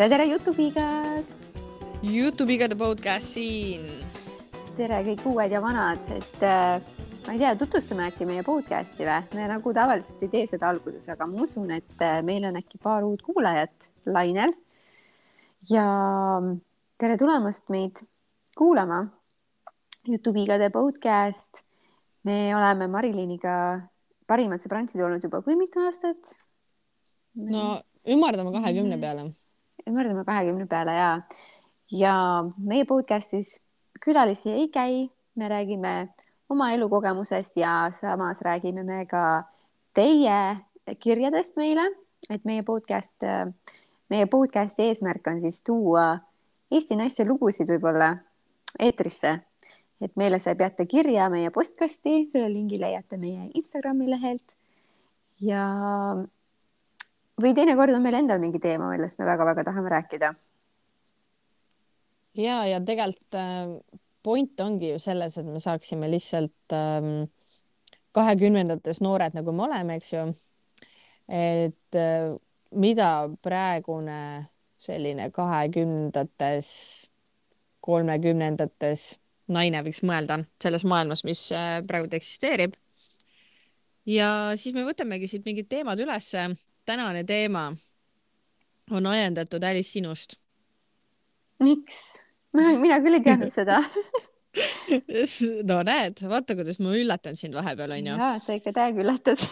[0.00, 1.24] tere, tere, Jutupiigad!
[2.00, 3.82] Jutupigade podcast siin.
[4.72, 6.78] tere kõik uued ja vanad, et äh,
[7.26, 9.18] ma ei tea, tutvustame äkki meie podcasti või?
[9.36, 12.80] me nagu tavaliselt ei tee seda alguses, aga ma usun, et äh, meil on äkki
[12.80, 14.54] paar uut kuulajat lainel.
[15.68, 15.84] ja
[16.96, 18.00] tere tulemast meid
[18.56, 19.02] kuulama.
[20.08, 21.60] Jutupiigade podcast.
[22.24, 23.58] me oleme Mariliniga
[24.24, 26.38] parimad sõbrantsid olnud juba kui mitu aastat?
[27.36, 29.28] no ümardame kahekümne peale.
[29.88, 31.10] Ümardame kahekümne peale ja,
[31.90, 32.14] ja
[32.58, 33.58] meie podcastis
[34.04, 36.08] külalisi ei käi, me räägime
[36.50, 39.44] oma elukogemusest ja samas räägime me ka
[39.94, 40.56] teie
[41.00, 41.84] kirjadest meile,
[42.30, 43.16] et meie podcast,
[44.10, 46.18] meie podcasti eesmärk on siis tuua
[46.70, 48.12] Eesti naiste lugusid võib-olla
[48.78, 49.40] eetrisse.
[50.00, 54.54] et meile saab jätta kirja meie postkasti, selle lingi leiate meie Instagrami lehelt.
[55.40, 55.64] ja
[57.42, 60.34] või teinekord on meil endal mingi teema, millest me väga-väga tahame rääkida.
[62.36, 63.74] ja, ja tegelikult äh,
[64.22, 67.30] point ongi ju selles, et me saaksime lihtsalt ähm,
[68.12, 70.26] kahekümnendates noored, nagu me oleme, eks ju.
[71.28, 72.34] et äh,
[72.70, 73.10] mida
[73.42, 74.20] praegune
[74.80, 76.68] selline kahekümnendates,
[77.80, 79.12] kolmekümnendates
[79.50, 82.74] naine võiks mõelda selles maailmas, mis äh, praegu eksisteerib.
[84.06, 86.50] ja siis me võtamegi siit mingid teemad ülesse.
[86.90, 87.70] Tänane teema
[88.90, 90.36] on ajendatud Alice sinust.
[91.62, 92.20] miks?
[92.56, 93.78] mina küll ei teadnud seda
[95.70, 98.16] no näed, vaata, kuidas ma üllatan sind vahepeal onju.
[98.18, 99.44] jaa, sa ikka täiega üllatad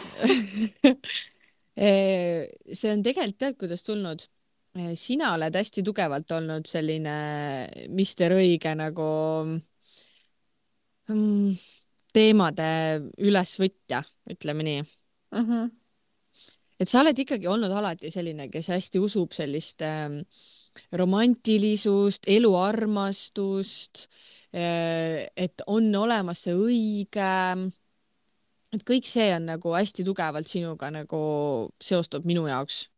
[1.78, 4.27] see on tegelikult, tead, kuidas tulnud?
[4.98, 7.14] sina oled hästi tugevalt olnud selline
[7.95, 9.06] Mister Õige nagu
[11.08, 11.56] mm,
[12.14, 12.69] teemade
[13.27, 15.45] ülesvõtja, ütleme nii mm.
[15.45, 15.70] -hmm.
[16.78, 20.08] Et sa oled ikkagi olnud alati selline, kes hästi usub sellist äh,
[20.92, 24.06] romantilisust, eluarmastust,
[24.52, 27.33] et on olemas see õige.
[28.72, 31.20] et kõik see on nagu hästi tugevalt sinuga nagu
[31.80, 32.88] seostub minu jaoks.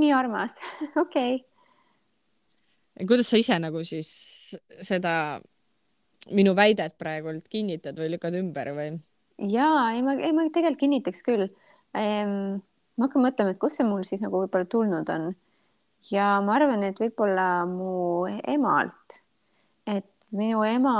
[0.00, 0.56] nii armas,
[1.04, 3.06] okei okay..
[3.06, 5.40] kuidas sa ise nagu siis seda
[6.32, 8.90] minu väidet praegult kinnitad või lükkad ümber või?
[9.52, 11.48] ja ei, ma, ei ma tegelikult kinnitaks küll
[11.92, 12.62] ehm,.
[12.96, 15.32] Ma hakkan mõtlema, et kust see mul siis nagu võib-olla tulnud on
[16.10, 19.22] ja ma arvan, et võib-olla mu emalt,
[19.86, 20.94] et minu ema,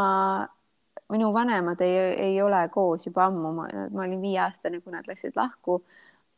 [1.13, 1.97] minu vanemad ei,
[2.29, 5.83] ei ole koos juba ammu, ma, ma olin viieaastane, kui nad läksid lahku.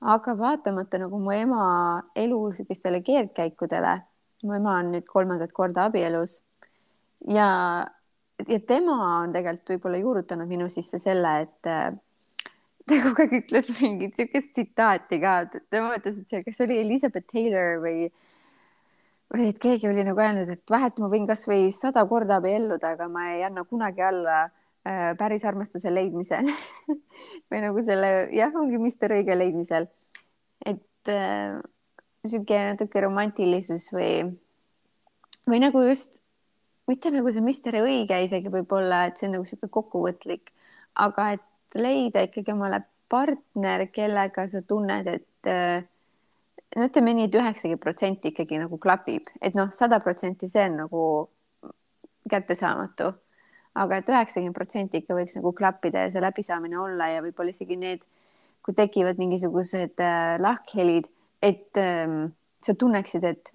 [0.00, 1.66] aga vaatamata nagu mu ema
[2.16, 3.94] elu sellistele keerdkäikudele,
[4.44, 6.42] mu ema on nüüd kolmandat korda abielus
[7.28, 7.46] ja,
[8.48, 11.70] ja tema on tegelikult võib-olla juurutanud minu sisse selle, et
[12.88, 15.34] ta kogu aeg ütles mingit siukest tsitaati ka,
[15.72, 18.08] tema ütles, et see, kas oli Elizabeth Taylor või
[19.34, 23.08] või et keegi oli nagu öelnud, et vahet ma võin kasvõi sada korda abielluda, aga
[23.10, 26.50] ma ei anna kunagi alla äh, päris armastuse leidmisel
[27.50, 29.88] või nagu selle jah, ongi Mister Õige leidmisel.
[30.64, 31.56] et äh,
[32.24, 34.28] sihuke natuke romantilisus või,
[35.48, 36.22] või nagu just
[36.88, 40.52] mitte nagu see Mister Õige isegi võib-olla, et see on nagu sihuke kokkuvõtlik,
[41.00, 45.84] aga et leida ikkagi omale partner, kellega sa tunned, et äh,
[46.76, 50.80] no ütleme nii et, üheksakümmend protsenti ikkagi nagu klapib, et noh, sada protsenti see on
[50.84, 51.04] nagu
[52.30, 53.12] kättesaamatu.
[53.74, 57.76] aga et üheksakümmend protsenti ikka võiks nagu klappida ja see läbisaamine olla ja võib-olla isegi
[57.76, 58.04] need,
[58.62, 61.10] kui tekivad mingisugused äh, lahkhelid,
[61.42, 63.50] et ähm, sa tunneksid, et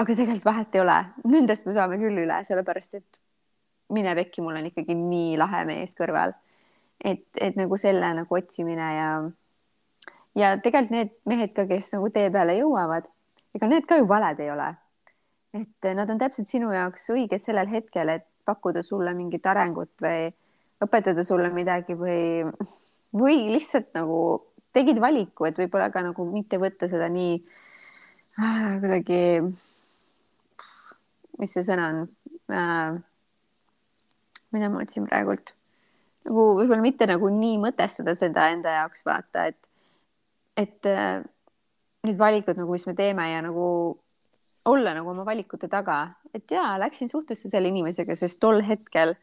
[0.00, 0.96] aga tegelikult vahet ei ole,
[1.28, 3.20] nendest me saame küll üle, sellepärast et
[3.94, 6.32] mine pekki, mul on ikkagi nii lahe mees kõrval.
[7.00, 9.10] Et, et nagu selle nagu otsimine ja
[10.38, 13.08] ja tegelikult need mehed ka, kes nagu tee peale jõuavad,
[13.56, 14.68] ega need ka ju valed ei ole.
[15.50, 20.28] et nad on täpselt sinu jaoks õiged sellel hetkel, et pakkuda sulle mingit arengut või
[20.84, 22.46] õpetada sulle midagi või,
[23.10, 24.20] või lihtsalt nagu
[24.72, 27.34] tegid valiku, et võib-olla ka nagu mitte võtta seda nii
[28.38, 29.20] äh, kuidagi,
[31.42, 32.02] mis see sõna on
[32.54, 33.00] äh,?
[34.54, 35.54] mida ma otsin praegult?
[36.28, 39.58] Nagu võib-olla mitte nagu nii mõtestada seda enda jaoks vaata, et
[40.60, 41.22] et äh,
[42.06, 43.66] need valikud nagu, mis me teeme ja nagu
[44.68, 46.02] olla nagu oma valikute taga,
[46.34, 49.14] et jaa, läksin suhtesse selle inimesega, sest tol hetkel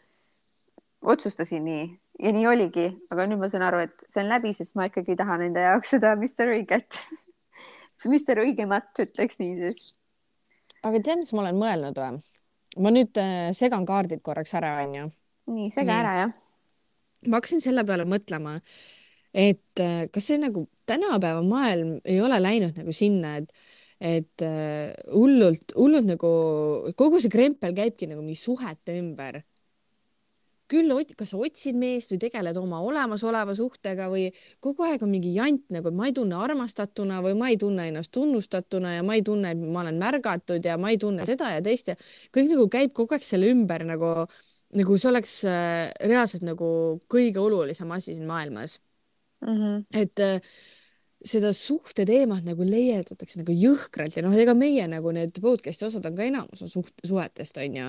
[1.01, 1.85] otsustasin nii
[2.23, 5.17] ja nii oligi, aga nüüd ma saan aru, et see on läbi, sest ma ikkagi
[5.19, 7.01] tahan enda jaoks seda Mr Õiget
[8.11, 9.93] Mr Õigemat, ütleks nii siis.
[10.85, 12.19] aga tead, mis ma olen mõelnud või?
[12.83, 15.07] ma nüüd äh, segan kaardid korraks ära, onju.
[15.53, 16.35] nii, sega ära, jah.
[17.25, 18.57] Ma hakkasin selle peale mõtlema,
[19.33, 23.51] et äh, kas see nagu tänapäeva maailm ei ole läinud nagu sinna, et,
[23.99, 26.31] et äh, hullult, hullult nagu
[26.99, 29.43] kogu see krempel käibki nagu mingi suhete ümber.
[30.67, 34.25] Küll, kas sa otsid meest või tegeled oma olemasoleva suhtega või
[34.59, 37.85] kogu aeg on mingi jant nagu, et ma ei tunne armastatuna või ma ei tunne
[37.87, 41.53] ennast tunnustatuna ja ma ei tunne, et ma olen märgatud ja ma ei tunne seda
[41.55, 41.95] ja teist ja
[42.35, 44.11] kõik nagu käib kogu aeg selle ümber nagu,
[44.77, 46.69] nagu see oleks äh, reaalselt nagu
[47.11, 48.79] kõige olulisem asi siin maailmas
[49.41, 49.53] mm.
[49.53, 49.85] -hmm.
[50.01, 50.41] et äh,
[51.25, 56.05] seda suhte teemat nagu leietatakse nagu jõhkralt ja noh, ega meie nagu need podcast'i osad
[56.05, 57.87] on ka enamus on suht-, suhetest onju.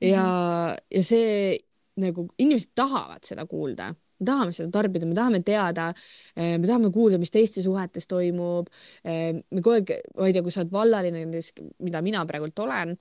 [0.00, 0.80] ja mm, -hmm.
[0.96, 1.58] ja see
[2.00, 3.90] nagu inimesed tahavad seda kuulda,
[4.22, 5.90] me tahame seda tarbida, me tahame teada,
[6.36, 8.70] eh, me tahame kuulda, mis teistes suhetes toimub.
[9.04, 11.42] Eh, me kogu aeg, ma ei tea, kui sa oled vallaline,
[11.82, 12.96] mida mina praegult olen,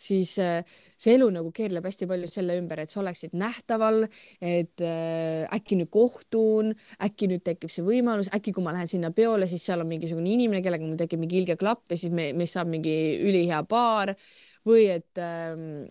[0.00, 0.64] siis eh,
[1.00, 4.04] see elu nagu keerleb hästi palju selle ümber, et sa oleksid nähtaval,
[4.44, 6.74] et äkki nüüd kohtun,
[7.06, 10.32] äkki nüüd tekib see võimalus, äkki kui ma lähen sinna peole, siis seal on mingisugune
[10.34, 12.94] inimene, kellega mul tekib mingi ilge klapp ja siis me, meist saab mingi
[13.24, 14.12] ülihea paar.
[14.68, 15.86] Või et ähm,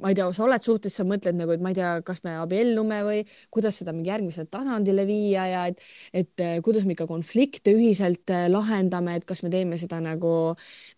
[0.00, 2.34] ma ei tea, sa oled suhtes, sa mõtled nagu, et ma ei tea, kas me
[2.40, 3.22] abiellume või
[3.52, 5.82] kuidas seda mingi järgmisele tasandile viia ja et,
[6.16, 10.32] et äh, kuidas me ikka konflikte ühiselt äh, lahendame, et kas me teeme seda nagu,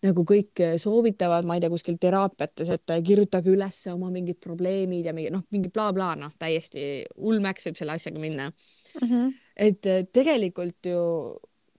[0.05, 5.09] nagu kõik soovitavad, ma ei tea, kuskil teraapiates, et äh, kirjutage üles oma mingid probleemid
[5.09, 9.05] ja mingi noh, mingi blablabla, noh, täiesti ulmeks võib selle asjaga minna mm.
[9.05, 9.37] -hmm.
[9.67, 11.03] et tegelikult ju,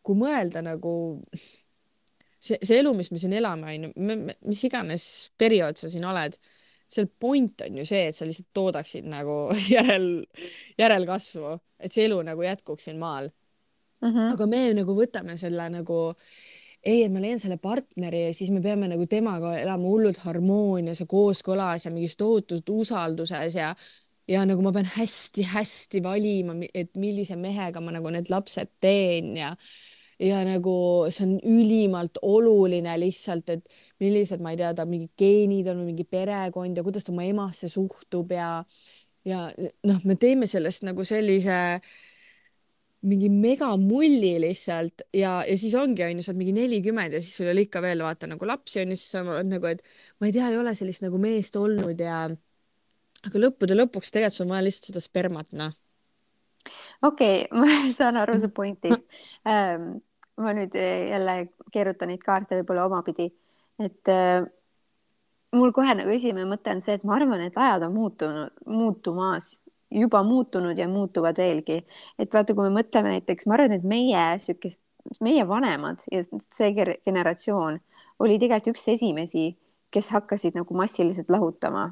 [0.03, 0.95] kui mõelda nagu
[2.41, 3.93] see, see elu, mis me siin elame, onju,
[4.49, 5.05] mis iganes
[5.39, 6.37] periood sa siin oled
[6.91, 9.43] seal point on ju see, et sa lihtsalt toodaksid nagu
[9.75, 10.09] järel,
[10.79, 14.09] järelkasvu, et see elu nagu jätkuks siin maal mm.
[14.09, 14.33] -hmm.
[14.35, 16.01] aga me nagu võtame selle nagu
[16.81, 21.03] ei, et ma leian selle partneri ja siis me peame nagu temaga elama hullult harmoonias
[21.03, 23.75] ja kooskõlas ja mingis tohutus usalduses ja
[24.31, 29.55] ja nagu ma pean hästi-hästi valima, et millise mehega ma nagu need lapsed teen ja
[30.21, 30.75] ja nagu
[31.09, 33.69] see on ülimalt oluline lihtsalt, et
[34.03, 37.25] millised, ma ei tea, ta mingid geenid on või mingi perekond ja kuidas ta oma
[37.29, 38.53] emasse suhtub ja
[39.25, 39.49] ja
[39.85, 41.57] noh, me teeme sellest nagu sellise
[43.01, 47.49] mingi megamulli lihtsalt ja, ja siis ongi, onju, sa oled mingi nelikümmend ja siis sul
[47.49, 49.81] ei ole ikka veel vaata nagu lapsi onju, siis sa oled nagu, et
[50.21, 52.27] ma ei tea, ei ole sellist nagu meest olnud ja
[53.29, 55.73] aga lõppude lõpuks tegelikult sul on vaja lihtsalt seda spermat, noh.
[57.09, 59.09] okei okay, ma saan aru su pointist
[59.49, 59.97] ähm,
[60.41, 61.37] ma nüüd eh, jälle
[61.73, 63.29] keerutan neid kaarte võib-olla omapidi,
[63.83, 64.45] et äh,
[65.57, 69.53] mul kohe nagu esimene mõte on see, et ma arvan, et ajad on muutunud, muutumas,
[69.91, 71.81] juba muutunud ja muutuvad veelgi.
[72.19, 74.83] et vaata, kui me mõtleme näiteks, ma arvan, et meie sihukest,
[75.21, 76.23] meie vanemad ja
[76.55, 77.81] see generatsioon
[78.21, 79.55] oli tegelikult üks esimesi,
[79.91, 81.91] kes hakkasid nagu massiliselt lahutama,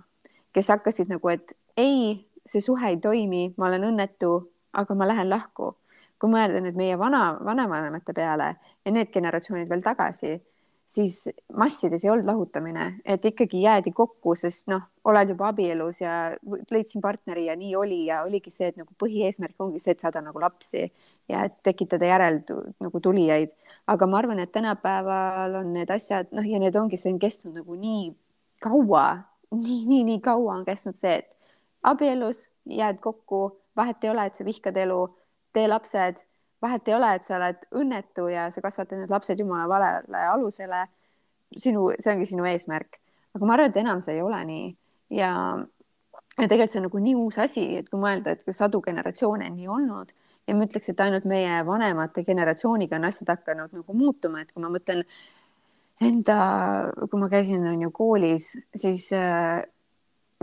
[0.55, 4.33] kes hakkasid nagu, et ei, see suhe ei toimi, ma olen õnnetu,
[4.77, 5.73] aga ma lähen lahku
[6.19, 8.53] kui mõelda nüüd meie vana, vanavanemate peale
[8.85, 10.37] ja need generatsioonid veel tagasi,
[10.89, 16.15] siis massides ei olnud lahutamine, et ikkagi jäädi kokku, sest noh, oled juba abielus ja
[16.73, 20.23] leidsin partneri ja nii oli ja oligi see, et nagu põhieesmärk ongi see, et saada
[20.25, 20.87] nagu lapsi
[21.29, 22.41] ja et tekitada järel
[22.81, 23.53] nagu tulijaid.
[23.89, 27.61] aga ma arvan, et tänapäeval on need asjad noh, ja need ongi, see on kestnud
[27.61, 28.11] nagu nii
[28.65, 29.07] kaua,
[29.53, 34.37] nii, nii, nii kaua on kestnud see, et abielus jääd kokku, vahet ei ole, et
[34.41, 35.03] sa vihkad elu
[35.59, 36.23] tee lapsed,
[36.63, 40.87] vahet ei ole, et sa oled õnnetu ja sa kasvatad need lapsed jumala valele alusele.
[41.57, 42.99] sinu, see ongi sinu eesmärk,
[43.35, 44.67] aga ma arvan, et enam see ei ole nii
[45.17, 45.31] ja,
[46.37, 49.49] ja tegelikult see on nagu nii uus asi, et kui mõelda, et kui sadu generatsioone
[49.49, 50.13] on nii olnud
[50.49, 54.65] ja ma ütleks, et ainult meie vanemate generatsiooniga on asjad hakanud nagu muutuma, et kui
[54.65, 55.05] ma mõtlen
[56.05, 56.39] enda,
[57.09, 59.61] kui ma käisin on ju koolis, siis äh,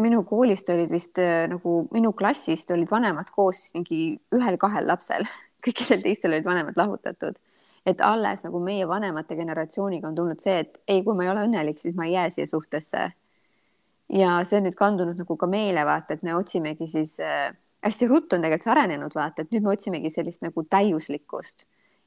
[0.02, 5.28] minu koolist olid vist äh, nagu minu klassist olid vanemad koos mingi ühel-kahel lapsel,
[5.66, 7.38] kõikidel teistel olid vanemad lahutatud.
[7.86, 11.44] et alles nagu meie vanemate generatsiooniga on tulnud see, et ei, kui ma ei ole
[11.46, 13.12] õnnelik, siis ma ei jää siia suhtesse.
[14.10, 17.54] ja see on nüüd kandunud nagu ka meile vaata, et me otsimegi siis äh,
[17.86, 21.66] hästi ruttu on tegelikult see arenenud vaata, et nüüd me otsimegi sellist nagu täiuslikkust.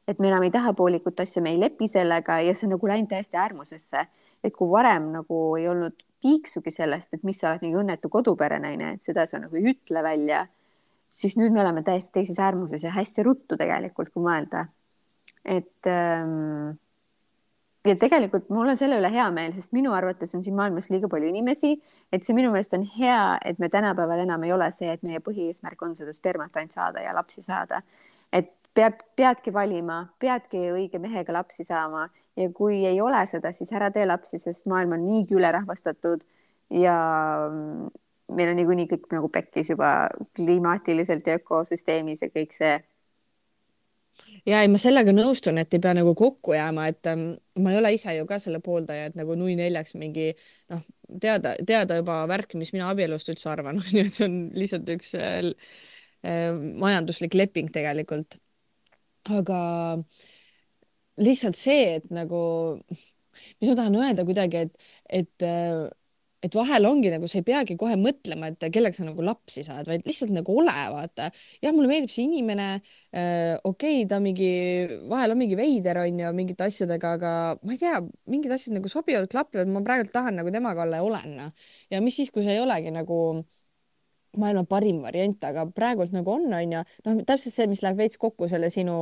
[0.08, 2.88] et me enam ei taha poolikut asja, me ei lepi sellega ja see on nagu
[2.88, 4.06] läinud täiesti äärmusesse.
[4.44, 8.94] Et kui varem nagu ei olnud piiksugi sellest, et mis sa oled mingi õnnetu koduperenaine,
[8.96, 10.46] et seda sa nagu ei ütle välja,
[11.10, 14.66] siis nüüd me oleme täiesti teises äärmuses ja hästi ruttu tegelikult, kui mõelda.
[15.44, 16.74] et ähm,
[17.86, 21.08] ja tegelikult mul on selle üle hea meel, sest minu arvates on siin maailmas liiga
[21.10, 21.74] palju inimesi,
[22.12, 25.22] et see minu meelest on hea, et me tänapäeval enam ei ole see, et meie
[25.24, 27.82] põhieesmärk on seda spermat ainult saada ja lapsi saada.
[28.32, 32.06] et peab, peadki valima, peadki õige mehega lapsi saama
[32.38, 36.22] ja kui ei ole seda, siis ära tee lapsi, sest maailm on niigi ülerahvastatud
[36.74, 36.98] ja
[37.50, 37.88] mm,
[38.38, 39.92] meil on niikuinii kõik nagu pekkis juba
[40.36, 42.76] klimaatiliselt ja ökosüsteemis ja kõik see.
[44.46, 47.82] ja ei, ma sellega nõustun, et ei pea nagu kokku jääma, et ähm, ma ei
[47.82, 50.30] ole ise ju ka selle pooldaja, et nagu nui neljaks mingi
[50.70, 50.84] noh,
[51.20, 54.92] teada, teada juba värk, mis mina abielust üldse arvan, on ju, et see on lihtsalt
[54.94, 55.40] üks äh,
[56.22, 58.38] äh, majanduslik leping tegelikult.
[59.34, 59.60] Aga
[61.18, 62.40] lihtsalt see, et nagu,
[63.60, 65.88] mis ma tahan öelda kuidagi, et, et äh,
[66.44, 69.88] et vahel ongi nagu sa ei peagi kohe mõtlema, et kellega sa nagu lapsi saad,
[69.90, 71.30] vaid lihtsalt nagu ole, vaata.
[71.64, 73.58] jah, mulle meeldib see inimene äh,.
[73.66, 74.50] okei okay,, ta mingi,
[75.10, 77.98] vahel on mingi veider, on ju, mingite asjadega, aga ma ei tea,
[78.30, 81.36] mingid asjad nagu sobivad, klapivad, ma praegult tahan nagu temaga olla ja olen.
[81.38, 81.70] Noh.
[81.90, 83.18] ja mis siis, kui see ei olegi nagu
[84.40, 88.20] maailma parim variant, aga praegult nagu on, on ju, noh, täpselt see, mis läheb veits
[88.20, 88.98] kokku selle sinu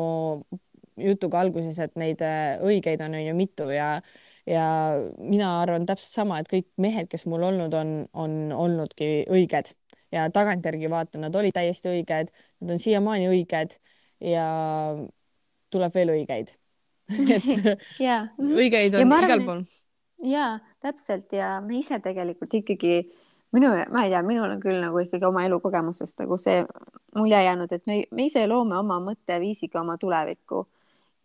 [0.97, 3.97] jutuga alguses, et neid äh, õigeid on, on ju mitu ja
[4.47, 4.67] ja
[5.19, 9.73] mina arvan täpselt sama, et kõik mehed, kes mul olnud on, on olnudki õiged
[10.15, 12.31] ja tagantjärgi vaatan, nad olid täiesti õiged,
[12.63, 13.75] nad on siiamaani õiged
[14.23, 14.47] ja
[15.75, 16.55] tuleb veel õigeid
[17.37, 17.51] et
[18.07, 18.23] ja.
[18.39, 19.63] õigeid on ja igal pool.
[20.27, 20.47] ja
[20.83, 22.99] täpselt ja me ise tegelikult ikkagi
[23.55, 26.65] minu, ma ei tea, minul on küll nagu ikkagi oma elukogemusest nagu see
[27.17, 30.67] mulje jäänud, et me, me ise loome oma mõtteviisiga oma tulevikku.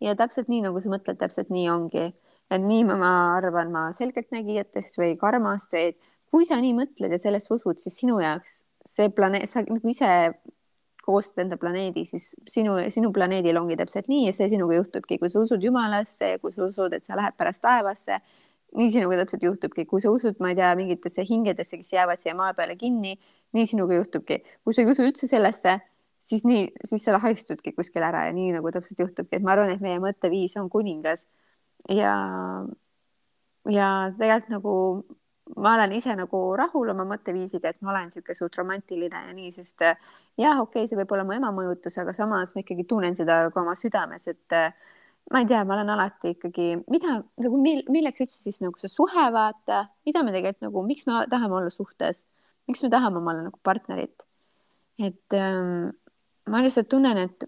[0.02, 2.08] Ja täpselt nii, nagu sa mõtled, täpselt nii ongi.
[2.52, 5.92] Et nii ma, ma arvan, ma selgeltnägijatest või karmast või
[6.32, 10.08] kui sa nii mõtled ja sellesse usud, siis sinu jaoks see planeet, sa nagu ise
[11.02, 15.30] koostad enda planeedi, siis sinu, sinu planeedil ongi täpselt nii ja see sinuga juhtubki, kui
[15.30, 18.20] sa usud Jumalasse ja kui sa usud, et sa lähed pärast taevasse,
[18.78, 22.34] nii sinuga täpselt juhtubki, kui sa usud, ma ei tea, mingitesse hingedesse, kes jäävad siia
[22.38, 23.16] maa peale kinni,
[23.52, 24.42] nii sinuga juhtubki.
[24.64, 25.78] kui sa ei usu üldse sellesse,
[26.22, 29.74] siis nii, siis sa haistudki kuskil ära ja nii nagu täpselt juhtubki, et ma arvan,
[29.74, 31.26] et meie mõtteviis on kuningas.
[31.90, 32.14] Ja,
[33.68, 33.88] ja
[34.18, 34.76] tegelikult nagu
[35.56, 39.50] ma olen ise nagu rahul oma mõtteviisiga, et ma olen niisugune suht romantiline ja nii,
[39.54, 39.98] sest äh,
[40.40, 43.42] jah, okei okay,, see võib olla mu ema mõjutus, aga samas ma ikkagi tunnen seda
[43.52, 44.72] ka oma südames, et äh,
[45.30, 48.90] ma ei tea, ma olen alati ikkagi, mida nagu mil, milleks üldse siis nagu see
[48.90, 52.24] suhe vaata, mida me tegelikult nagu, miks me tahame olla suhtes,
[52.68, 54.26] miks me tahame omale nagu partnerit.
[54.98, 55.90] et ähm,
[56.50, 57.46] ma lihtsalt tunnen, et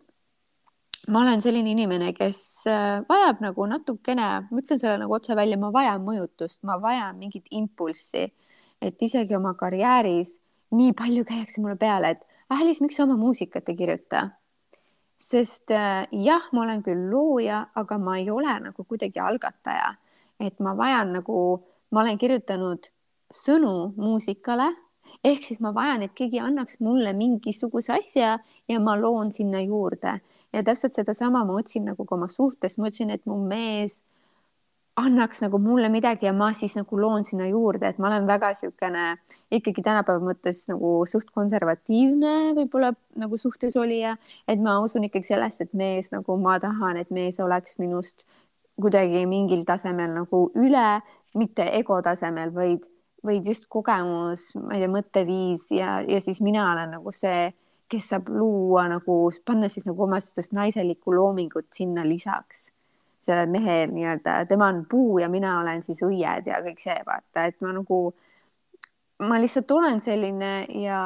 [1.09, 2.41] ma olen selline inimene, kes
[2.71, 7.19] äh, vajab nagu natukene, ma ütlen selle nagu otse välja, ma vajan mõjutust, ma vajan
[7.21, 8.31] mingit impulssi,
[8.81, 10.39] et isegi oma karjääris
[10.75, 14.29] nii palju käiakse mulle peale, et Alice, miks sa oma muusikat ei kirjuta?
[15.25, 19.95] Sest äh, jah, ma olen küll looja, aga ma ei ole nagu kuidagi algataja,
[20.41, 21.39] et ma vajan nagu,
[21.95, 22.91] ma olen kirjutanud
[23.35, 24.69] sõnu muusikale
[25.25, 28.39] ehk siis ma vajan, et keegi annaks mulle mingisuguse asja
[28.69, 30.19] ja ma loon sinna juurde.
[30.53, 34.03] Ja täpselt sedasama ma otsin nagu ka oma suhtes, ma otsin, et mu mees
[34.97, 38.53] annaks nagu mulle midagi ja ma siis nagu loon sinna juurde, et ma olen väga
[38.53, 39.07] niisugune
[39.59, 44.15] ikkagi tänapäeva mõttes nagu suht konservatiivne võib-olla nagu suhtes olija,
[44.47, 48.23] et ma usun ikkagi sellesse, et mees nagu ma tahan, et mees oleks minust
[48.81, 50.87] kuidagi mingil tasemel nagu üle,
[51.35, 52.87] mitte ego tasemel, vaid,
[53.27, 57.51] vaid just kogemus, ma ei tea, mõtteviis ja, ja siis mina olen nagu see
[57.91, 62.71] kes saab luua nagu, panna siis nagu oma sellist naiselikku loomingut sinna lisaks
[63.25, 67.49] sellele mehel nii-öelda, tema on puu ja mina olen siis õied ja kõik see, vaata,
[67.49, 68.01] et ma nagu,
[69.25, 70.53] ma lihtsalt olen selline
[70.83, 71.01] ja,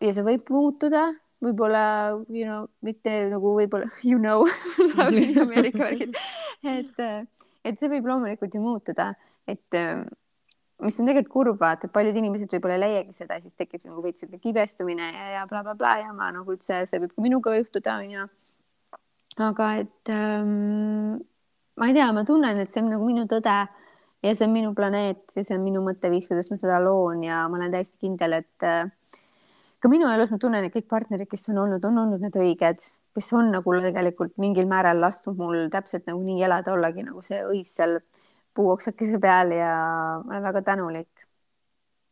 [0.00, 1.08] ja see võib muutuda,
[1.44, 1.82] võib-olla,
[2.28, 4.46] you know, mitte nagu võib-olla, you know
[5.00, 6.16] Ameerika värgid,
[6.76, 7.04] et,
[7.64, 9.12] et see võib loomulikult ju muutuda,
[9.50, 9.80] et
[10.80, 14.02] mis on tegelikult kurb, vaata, et paljud inimesed võib-olla ei leiagi seda, siis tekib nagu
[14.04, 17.24] veits sihuke kibestumine ja, ja blablabla bla, bla, ja ma nagu üldse, see võib ka
[17.24, 18.26] minuga juhtuda, onju.
[19.48, 21.20] aga et ähm,
[21.80, 23.56] ma ei tea, ma tunnen, et see on nagu minu tõde
[24.20, 27.46] ja see on minu planeet ja see on minu mõtteviis, kuidas ma seda loon ja
[27.48, 28.90] ma olen täiesti kindel, et äh,
[29.80, 32.84] ka minu elus ma tunnen, et kõik partnerid, kes on olnud, on olnud need õiged,
[33.16, 37.40] kes on nagu tegelikult mingil määral lastud mul täpselt nagu nii elada, ollagi nagu see
[37.48, 37.98] õis seal
[38.54, 39.72] puuoksakese peal ja
[40.20, 41.26] ma olen väga tänulik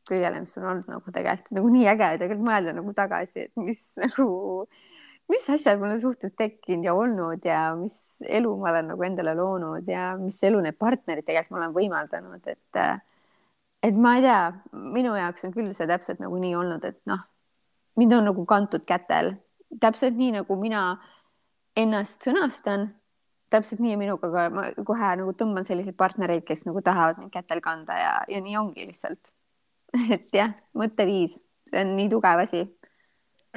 [0.09, 3.83] kõigele, mis on olnud nagu tegelikult nagu nii äge tegelikult mõelda nagu tagasi, et mis
[4.01, 4.29] nagu,
[5.28, 9.35] mis asjad mul on suhtes tekkinud ja olnud ja mis elu ma olen nagu endale
[9.37, 12.82] loonud ja mis elu need partnerid tegelikult mulle on võimaldanud, et
[13.82, 14.40] et ma ei tea,
[14.73, 17.20] minu jaoks on küll see täpselt nagu nii olnud, et noh,
[18.00, 19.37] mind on nagu kantud kätel,
[19.80, 20.82] täpselt nii nagu mina
[21.78, 22.88] ennast sõnastan
[23.52, 27.62] täpselt nii minuga ka, ma kohe nagu tõmban selliseid partnereid, kes nagu tahavad mind kätel
[27.64, 29.32] kanda ja, ja nii ongi lihtsalt.
[30.14, 31.38] et jah, mõtteviis,
[31.70, 32.66] see on nii tugev asi.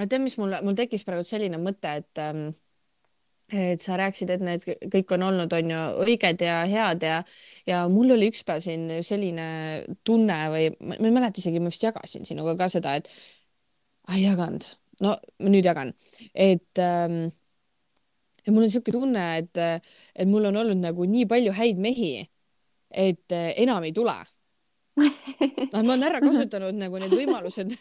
[0.07, 2.49] Tead, mis mul, mul tekkis praegu selline mõte, et ähm,
[3.51, 7.17] et sa rääkisid, et need kõik on olnud, on ju, õiged ja head ja,
[7.67, 9.47] ja mul oli üks päev siin selline
[10.07, 13.11] tunne või ma ei mäleta isegi, ma vist jagasin sinuga ka seda, et
[14.15, 14.67] ei jaganud,
[15.03, 15.91] no nüüd jagan,
[16.31, 17.19] et ähm,
[18.45, 19.63] ja mul on niisugune tunne, et,
[20.15, 22.13] et mul on olnud nagu nii palju häid mehi,
[22.91, 24.15] et enam ei tule
[25.71, 27.71] ma olen ära kasutanud nagu need võimalused,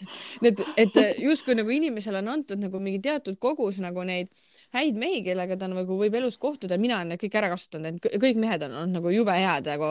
[0.44, 4.30] need, et justkui nagu inimesele on antud nagu mingi teatud kogus nagu neid
[4.74, 8.20] häid mehi, kellega ta nagu võib elus kohtuda, mina olen need kõik ära kasutanud, et
[8.22, 9.90] kõik mehed on olnud nagu jube head nagu.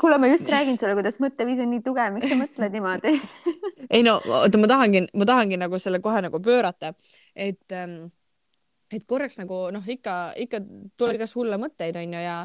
[0.00, 3.14] kuule, ma just räägin sulle, kuidas mõtteviis on nii tugev, miks sa mõtled niimoodi?
[3.94, 6.92] Ei no oota, ma tahangi, ma tahangi nagu selle kohe nagu pöörata,
[7.32, 8.10] et ähm,
[8.92, 10.60] et korraks nagu noh, ikka, ikka
[11.00, 12.42] tuleb igast hulle mõtteid, onju, ja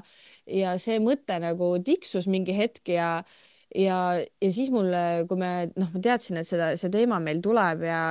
[0.48, 3.18] ja see mõte nagu tiksus mingi hetk ja
[3.76, 3.98] ja,
[4.42, 8.02] ja siis mulle, kui me noh, ma teadsin, et seda, see teema meil tuleb ja,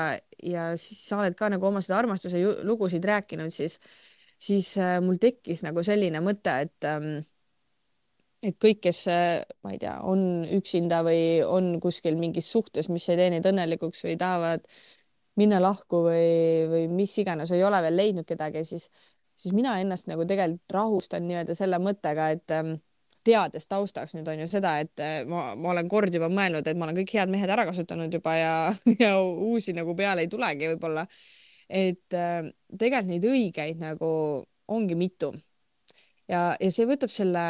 [0.43, 3.79] ja siis sa oled ka nagu oma seda armastuse lugusid rääkinud, siis,
[4.43, 7.23] siis äh, mul tekkis nagu selline mõte, et ähm,
[8.43, 13.07] et kõik, kes äh, ma ei tea, on üksinda või on kuskil mingis suhtes, mis
[13.13, 14.67] ei tee neid õnnelikuks või tahavad
[15.39, 18.89] minna lahku või, või mis iganes, ei ole veel leidnud kedagi, siis,
[19.39, 22.75] siis mina ennast nagu tegelikult rahustan nii-öelda selle mõttega, et ähm,
[23.27, 26.79] teades taustaks nüüd on ju seda, et äh, ma, ma olen kord juba mõelnud, et
[26.79, 28.55] ma olen kõik head mehed ära kasutanud juba ja,
[29.05, 31.07] ja uusi nagu peale ei tulegi võib-olla.
[31.69, 34.11] et äh, tegelikult neid õigeid nagu
[34.73, 35.33] ongi mitu.
[36.29, 37.47] ja, ja see võtab selle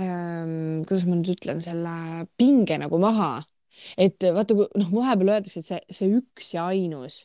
[0.00, 3.30] ähm,, kuidas ma nüüd ütlen, selle pinge nagu maha.
[4.00, 7.24] et vaata, noh, vahepeal öeldakse, et see, see üks ja ainus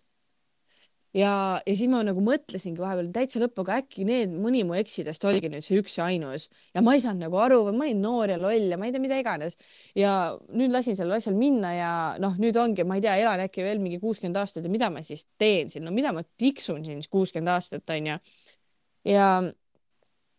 [1.13, 5.24] ja, ja siis ma nagu mõtlesingi vahepeal täitsa lõppu, aga äkki need, mõni mu eksidest
[5.27, 8.03] oligi nüüd see üks ja ainus ja ma ei saanud nagu aru või ma olin
[8.06, 9.58] noor ja loll ja ma ei tea, mida iganes.
[9.98, 10.13] ja
[10.56, 11.91] nüüd lasin sellel asjal minna ja
[12.24, 15.03] noh, nüüd ongi, ma ei tea, elan äkki veel mingi kuuskümmend aastat ja mida ma
[15.06, 18.18] siis teen siin, no mida ma tiksun siin kuuskümmend aastat onju.
[19.12, 19.27] ja,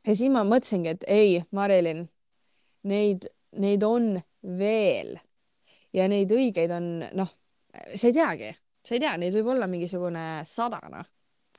[0.07, 2.07] ja siis ma mõtlesingi, et ei, Marilyn,
[2.89, 3.29] neid,
[3.61, 4.17] neid on
[4.59, 5.19] veel
[5.93, 7.37] ja neid õigeid on noh,
[7.93, 8.53] sa ei teagi
[8.83, 11.07] sa ei tea, neid võib olla mingisugune sada, noh.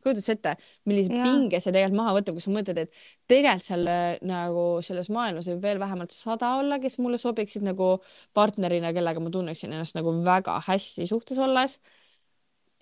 [0.03, 0.53] kujutad sa ette,
[0.89, 1.23] millise ja.
[1.23, 3.91] pinge see tegelikult maha võtab, kui sa mõtled, et tegelikult seal
[4.27, 7.93] nagu selles maailmas võib veel vähemalt sada olla, kes mulle sobiksid nagu
[8.35, 11.79] partnerina, kellega ma tunneksin ennast nagu väga hästi suhtes olles.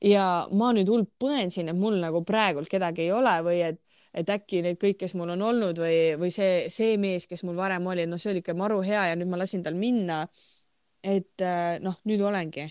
[0.02, 3.82] ja ma nüüd hull põen siin, et mul nagu praegult kedagi ei ole või et
[4.12, 7.56] et äkki need kõik, kes mul on olnud või, või see, see mees, kes mul
[7.56, 10.26] varem oli, noh, see oli ikka maru hea ja nüüd ma lasin tal minna.
[11.02, 11.42] et
[11.82, 12.65] noh, nüüd olengi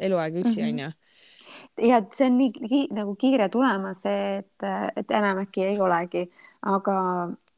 [0.00, 0.68] eluaeg üksi, mhm.
[0.72, 0.90] onju
[1.80, 4.66] ja see on nii ki, nagu kiire tulema see, et,
[4.96, 6.26] et enam äkki ei olegi,
[6.68, 6.96] aga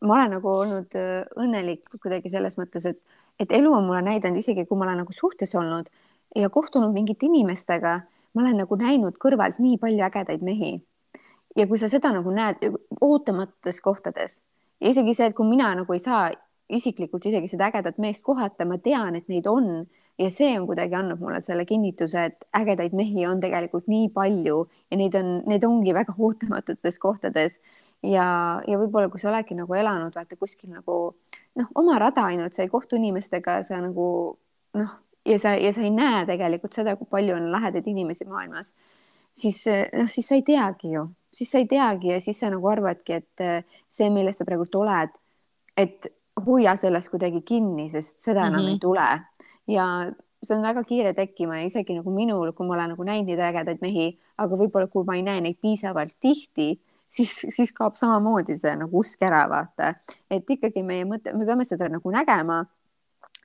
[0.02, 4.42] ma olen nagu olnud äh, õnnelik kuidagi selles mõttes, et, et elu on mulle näidanud,
[4.42, 5.90] isegi kui ma olen nagu suhtes olnud
[6.36, 7.98] ja kohtunud mingite inimestega,
[8.32, 10.78] ma olen nagu näinud kõrvalt nii palju ägedaid mehi.
[11.56, 12.62] ja kui sa seda nagu näed
[13.00, 14.40] ootamatutes kohtades
[14.90, 16.30] isegi see, et kui mina nagu ei saa
[16.72, 19.84] isiklikult isegi seda ägedat meest kohata, ma tean, et neid on
[20.18, 24.58] ja see on kuidagi andnud mulle selle kinnituse, et ägedaid mehi on tegelikult nii palju
[24.90, 27.60] ja neid on, need ongi väga ootamatutes kohtades.
[28.02, 28.26] ja,
[28.66, 30.98] ja võib-olla, kui sa oledki nagu elanud, vaata kuskil nagu
[31.58, 34.06] noh, oma rada ainult, sa ei kohtu inimestega, sa nagu
[34.78, 38.72] noh, ja sa, ja sa ei näe tegelikult seda, kui palju on lahedaid inimesi maailmas,
[39.32, 42.68] siis noh, siis sa ei teagi ju, siis sa ei teagi ja siis sa nagu
[42.68, 43.46] arvadki, et
[43.88, 45.14] see, milles sa praegult oled,
[45.78, 46.10] et
[46.46, 48.72] hoia sellest kuidagi kinni, sest seda enam mm -hmm.
[48.72, 49.08] ei tule
[49.72, 49.86] ja
[50.42, 53.42] see on väga kiire tekkima ja isegi nagu minul, kui ma olen nagu näinud neid
[53.48, 54.08] ägedaid mehi,
[54.42, 56.74] aga võib-olla kui ma ei näe neid piisavalt tihti,
[57.08, 59.94] siis, siis kaob samamoodi see nagu usk ära, vaata,
[60.30, 62.62] et ikkagi meie mõte, me peame seda nagu nägema,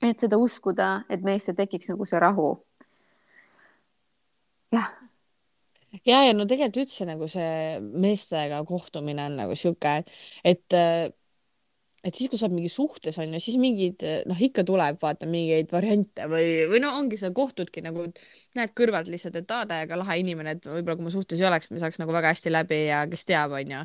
[0.02, 2.56] et seda uskuda, et meisse tekiks nagu see rahu.
[4.74, 4.90] jah
[6.04, 10.02] ja, ja no tegelikult üldse nagu see meestega kohtumine on nagu sihuke,
[10.44, 11.17] et et
[12.06, 15.72] siis, kui sa oled mingi suhtes on ju, siis mingid noh, ikka tuleb vaata mingeid
[15.74, 18.06] variante või, või no ongi sa kohtudki nagu
[18.58, 21.72] näed kõrvalt lihtsalt, et aa, täiega lahe inimene, et võib-olla kui ma suhtes ei oleks,
[21.72, 23.82] me saaks nagu väga hästi läbi ja kes teab, onju.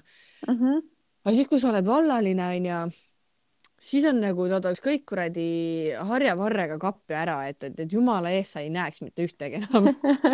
[0.49, 0.85] Mhm.
[1.23, 2.83] aga siis, kui sa oled vallaline onju,
[3.83, 5.49] siis on nagu nad oleks kõik kuradi
[6.07, 9.89] harjavarrega kappi ära, et, et, et jumala eest sa ei näeks mitte ühtegi enam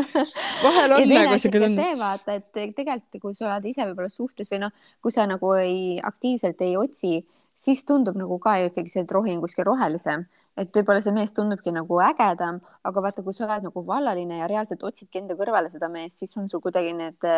[0.65, 1.79] vahel on nagu siuke tunne.
[1.79, 5.53] see vaata, et tegelikult, kui sa oled ise võib-olla suhtes või noh, kui sa nagu
[5.57, 7.19] ei aktiivselt ei otsi
[7.59, 10.23] siis tundub nagu ka ikkagi see, et rohi on kuskil rohelisem,
[10.59, 14.47] et võib-olla see mees tundubki nagu ägedam, aga vaata, kui sa oled nagu vallaline ja
[14.51, 17.29] reaalselt otsidki enda kõrvale seda meest, siis on sul kuidagi need,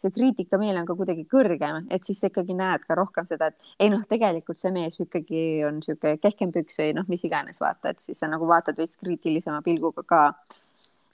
[0.00, 3.84] see kriitikameel on ka kuidagi kõrgem, et siis sa ikkagi näed ka rohkem seda, et
[3.84, 7.94] ei noh, tegelikult see mees ikkagi on niisugune kehkem püks või noh, mis iganes vaata,
[7.94, 10.24] et siis sa nagu vaatad veits kriitilisema pilguga ka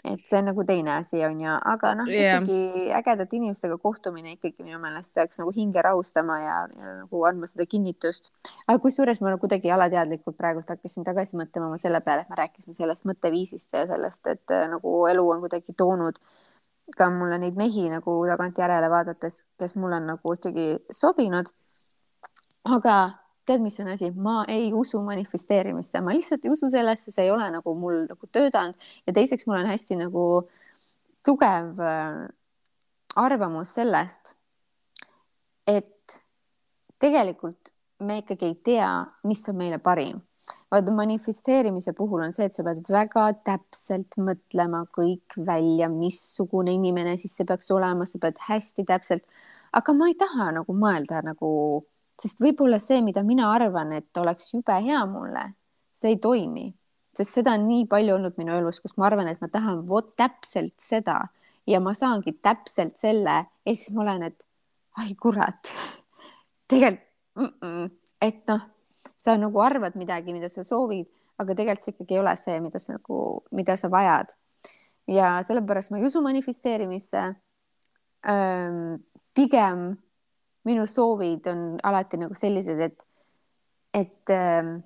[0.04, 4.37] et see on nagu teine asi on ju, aga noh yeah., ikkagi ägedate inimestega kohtumine
[4.37, 8.30] ikkagi minu meelest peaks nagu hinge rahustama ja, ja nagu andma seda kinnitust.
[8.66, 13.09] aga kusjuures ma kuidagi alateadlikult praegult hakkasin tagasi mõtlema selle peale, et ma rääkisin sellest
[13.09, 16.20] mõtteviisist ja sellest, et äh, nagu elu on kuidagi toonud
[16.96, 21.50] ka mulle neid mehi nagu tagantjärele vaadates, kes mul on nagu ikkagi sobinud.
[22.76, 27.26] aga tead, mis on asi, ma ei usu manifesteerimisse, ma lihtsalt ei usu sellesse, see
[27.26, 30.26] ei ole nagu mul nagu töötanud ja teiseks mul on hästi nagu
[31.26, 32.26] tugev äh,
[33.16, 34.35] arvamus sellest,
[35.66, 36.20] et
[37.02, 37.72] tegelikult
[38.06, 38.90] me ikkagi ei tea,
[39.24, 40.20] mis on meile parim.
[40.70, 47.16] vaata manifesteerimise puhul on see, et sa pead väga täpselt mõtlema kõik välja, missugune inimene
[47.18, 49.24] siis see peaks olema, sa pead hästi täpselt,
[49.74, 51.50] aga ma ei taha nagu mõelda nagu
[52.20, 55.44] sest võib-olla see, mida mina arvan, et oleks jube hea mulle,
[55.96, 56.70] see ei toimi,
[57.16, 60.14] sest seda on nii palju olnud minu elus, kus ma arvan, et ma tahan vot
[60.16, 61.20] täpselt seda
[61.66, 64.46] ja ma saangi täpselt selle ja siis ma olen, et
[65.02, 65.72] ai kurat,
[66.70, 67.05] tegelikult
[67.37, 67.90] mm, -mm.
[68.22, 68.64] et noh,
[69.16, 72.81] sa nagu arvad midagi, mida sa soovid, aga tegelikult see ikkagi ei ole see, mida
[72.81, 74.33] sa nagu, mida sa vajad.
[75.07, 77.35] ja sellepärast ma ei usu manifesteerimisse.
[79.35, 79.96] pigem
[80.66, 82.98] minu soovid on alati nagu sellised, et,
[83.94, 84.76] et äh,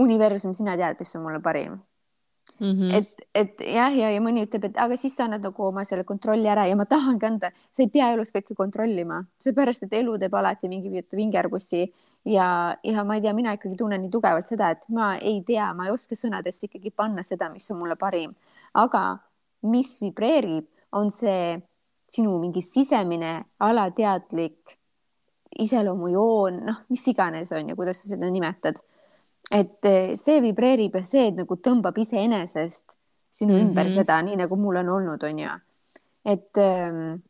[0.00, 1.78] universum, sina tead, mis on mulle parim
[2.60, 2.72] mm.
[2.72, 2.94] -hmm.
[2.94, 6.04] et, et jah, ja, ja mõni ütleb, et aga siis sa annad nagu oma selle
[6.04, 10.18] kontrolli ära ja ma tahangi anda, sa ei pea elus kõike kontrollima, seepärast et elu
[10.18, 11.82] teeb alati mingi vingerpussi
[12.24, 15.72] ja, ja ma ei tea, mina ikkagi tunnen nii tugevalt seda, et ma ei tea,
[15.74, 18.34] ma ei oska sõnadesse ikkagi panna seda, mis on mulle parim,
[18.74, 19.18] aga
[19.62, 21.60] mis vibreerib, on see
[22.10, 24.76] sinu mingi sisemine alateadlik
[25.60, 28.80] iseloomujoon, noh, mis iganes on ju, kuidas sa seda nimetad.
[29.50, 32.94] et eh, see vibreerib ja see nagu tõmbab iseenesest
[33.34, 33.68] sinu mm -hmm.
[33.68, 35.50] ümber seda, nii nagu mul on olnud, on ju.
[36.24, 37.22] et ähm,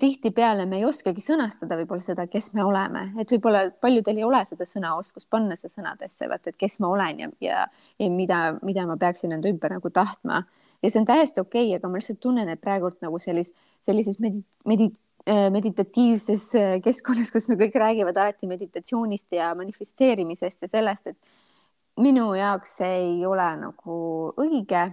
[0.00, 4.44] tihtipeale me ei oskagi sõnastada võib-olla seda, kes me oleme, et võib-olla paljudel ei ole
[4.44, 7.66] seda sõnaoskust panna see sõnadesse, vaata, et kes ma olen ja, ja,
[7.98, 10.42] ja mida, mida ma peaksin enda ümber nagu tahtma
[10.82, 13.52] ja see on täiesti okei okay,, aga ma lihtsalt tunnen, et praegult nagu sellis,
[13.84, 14.92] sellises medi-, medi-,
[15.28, 22.02] äh, meditatiivses äh, keskkonnas, kus me kõik räägivad alati meditatsioonist ja manifesteerimisest ja sellest, et
[22.02, 24.00] minu jaoks see ei ole nagu
[24.42, 24.88] õige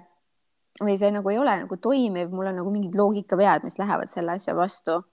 [0.81, 4.37] või see nagu ei ole nagu toimiv, mul on nagu mingid loogikavead, mis lähevad selle
[4.37, 5.03] asja vastu.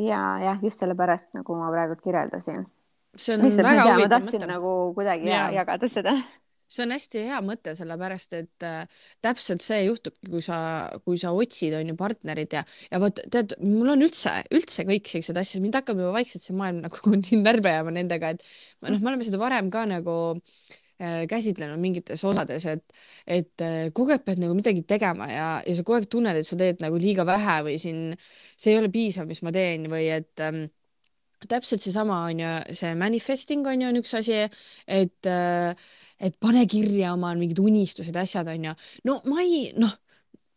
[0.00, 2.66] ja jah, just sellepärast nagu ma praegu kirjeldasin.
[3.16, 4.46] see on Lihtsalt, väga huvitav mõte.
[4.46, 5.48] nagu kuidagi ja.
[5.50, 6.14] jagada seda
[6.70, 10.58] see on hästi hea mõte, sellepärast et äh, täpselt see juhtubki, kui sa,
[11.04, 15.10] kui sa otsid, on ju, partnerit ja, ja vot tead, mul on üldse, üldse kõik
[15.10, 18.46] siuksed asjad, mind hakkab juba vaikselt see maailm nagu nii närvi ajama nendega, et
[18.86, 24.14] noh, me oleme seda varem ka nagu äh, käsitlenud mingites osades, et, et äh, kogu
[24.14, 27.00] aeg pead nagu midagi tegema ja, ja sa kogu aeg tunned, et sa teed nagu
[27.02, 28.12] liiga vähe või siin
[28.54, 30.68] see ei ole piisav, mis ma teen või et ähm,
[31.48, 34.44] täpselt seesama on ju, see manifesting on ju on üks asi,
[34.86, 35.74] et äh,
[36.20, 38.74] et pane kirja oma mingid unistused, asjad onju.
[39.08, 39.92] no ma ei, noh,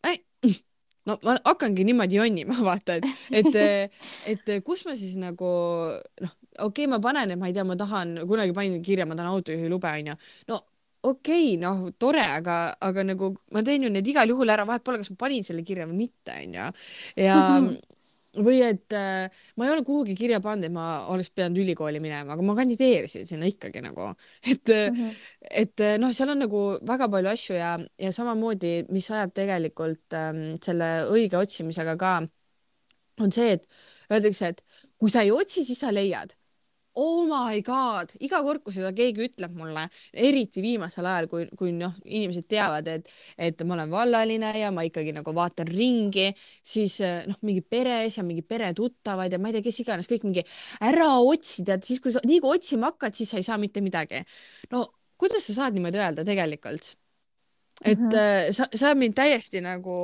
[1.07, 3.07] no ma hakkangi niimoodi jonnima, vaata, et,
[3.39, 3.55] et,
[4.35, 5.53] et kus ma siis nagu
[6.23, 9.17] noh, okei okay,, ma panen, et ma ei tea, ma tahan, kunagi panin kirja, ma
[9.17, 10.15] tahan autojuhi lube onju.
[10.51, 10.59] no
[11.03, 14.85] okei okay,, noh, tore, aga, aga nagu ma teen ju need igal juhul ära, vahet
[14.85, 16.69] pole, kas ma panin selle kirja või mitte, onju.
[17.23, 17.39] ja
[18.41, 22.33] või et äh, ma ei ole kuhugi kirja pannud, et ma oleks pidanud ülikooli minema,
[22.33, 24.09] aga ma kandideerisin sinna ikkagi nagu,
[24.51, 25.15] et mm, -hmm.
[25.51, 30.17] et äh, noh, seal on nagu väga palju asju ja, ja samamoodi, mis ajab tegelikult
[30.17, 32.15] ähm, selle õige otsimisega ka,
[33.21, 33.67] on see, et
[34.11, 34.63] öeldakse, et
[34.97, 36.33] kui sa ei otsi, siis sa leiad
[36.99, 41.73] oh my god, iga kord, kui seda keegi ütleb mulle, eriti viimasel ajal, kui, kui
[41.75, 46.29] noh, inimesed teavad, et, et ma olen vallaline ja ma ikkagi nagu vaatan ringi,
[46.61, 50.27] siis eh, noh, mingi peres ja mingi peretuttavad ja ma ei tea, kes iganes, kõik
[50.29, 50.45] mingi
[50.85, 53.81] ära otsi, tead, siis kui sa nii kui otsima hakkad, siis sa ei saa mitte
[53.81, 54.21] midagi.
[54.73, 54.85] no
[55.17, 56.95] kuidas sa saad niimoodi öelda tegelikult?
[57.83, 58.51] et mm -hmm.
[58.53, 59.95] sa, sa mind täiesti nagu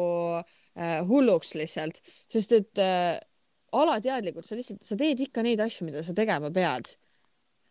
[0.78, 3.20] äh, hulluks lihtsalt, sest et äh,
[3.76, 6.96] alateadlikult sa lihtsalt, sa teed ikka neid asju, mida sa tegema pead.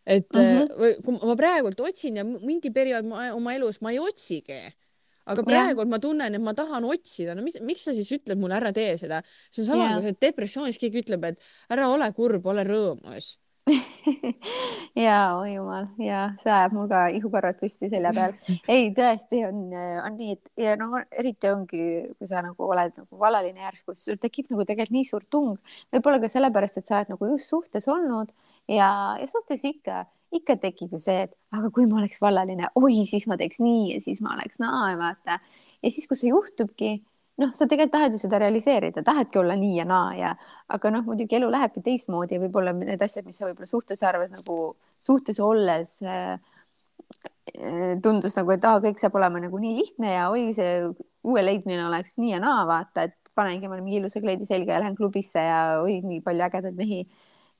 [0.09, 1.03] et mm -hmm.
[1.05, 4.61] kui ma praegult otsin ja mingi periood ma, oma elus ma ei otsigi,
[5.27, 8.57] aga praegu ma tunnen, et ma tahan otsida, no mis, miks sa siis ütled mulle
[8.57, 12.65] ära tee seda, see on sama kui depressioonis keegi ütleb, et ära ole kurb, ole
[12.65, 13.37] rõõmus
[15.07, 18.35] ja, oi jumal ja see ajab mul ka ihukarvad püsti selja peal.
[18.75, 19.65] ei, tõesti on,
[20.05, 21.83] on nii, et ja noh, eriti ongi,
[22.19, 25.59] kui sa nagu oled nagu vallaline järsku, siis sul tekib nagu tegelikult nii suur tung,
[25.95, 28.33] võib-olla ka sellepärast, et sa oled nagu just suhtes olnud
[28.71, 30.05] ja, ja suhtes ikka,
[30.35, 33.95] ikka tekib ju see, et aga kui ma oleks vallaline, oi, siis ma teeks nii
[33.95, 35.41] ja siis ma oleks naa, vaata.
[35.83, 36.99] ja siis, kui see juhtubki
[37.39, 40.35] noh, sa tegelikult tahad ju seda realiseerida, tahadki olla nii ja naa ja,
[40.75, 44.35] aga noh, muidugi elu lähebki teistmoodi ja võib-olla need asjad, mis sa võib-olla suhtes arvas
[44.35, 44.59] nagu
[44.99, 46.37] suhtes olles äh,
[48.03, 50.83] tundus nagu, et aa, kõik saab olema nagu nii lihtne ja oi, see
[51.29, 54.83] uue leidmine oleks nii ja naa, vaata, et panengi omale mingi ilusa kleidi selga ja
[54.83, 57.05] lähen klubisse ja oi, nii palju ägedaid mehi.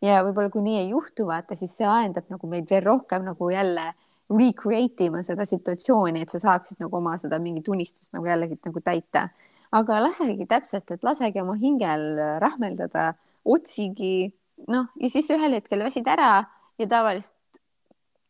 [0.03, 3.51] ja võib-olla kui nii ei juhtu, vaata, siis see aendab nagu meid veel rohkem nagu
[3.51, 3.93] jälle
[4.29, 8.83] recreate ima seda situatsiooni, et sa saaksid nagu oma seda mingit unistust nagu jällegi nagu
[8.85, 9.29] täita.
[9.77, 12.07] Aga lasegi täpselt, et lasegi oma hingel
[12.43, 13.13] rahmeldada,
[13.49, 14.29] otsigi,
[14.69, 16.45] noh, ja siis ühel hetkel väsid ära
[16.79, 17.35] ja tavaliselt,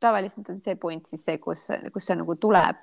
[0.01, 2.79] tavaliselt on see point siis see, kus, kus see nagu tuleb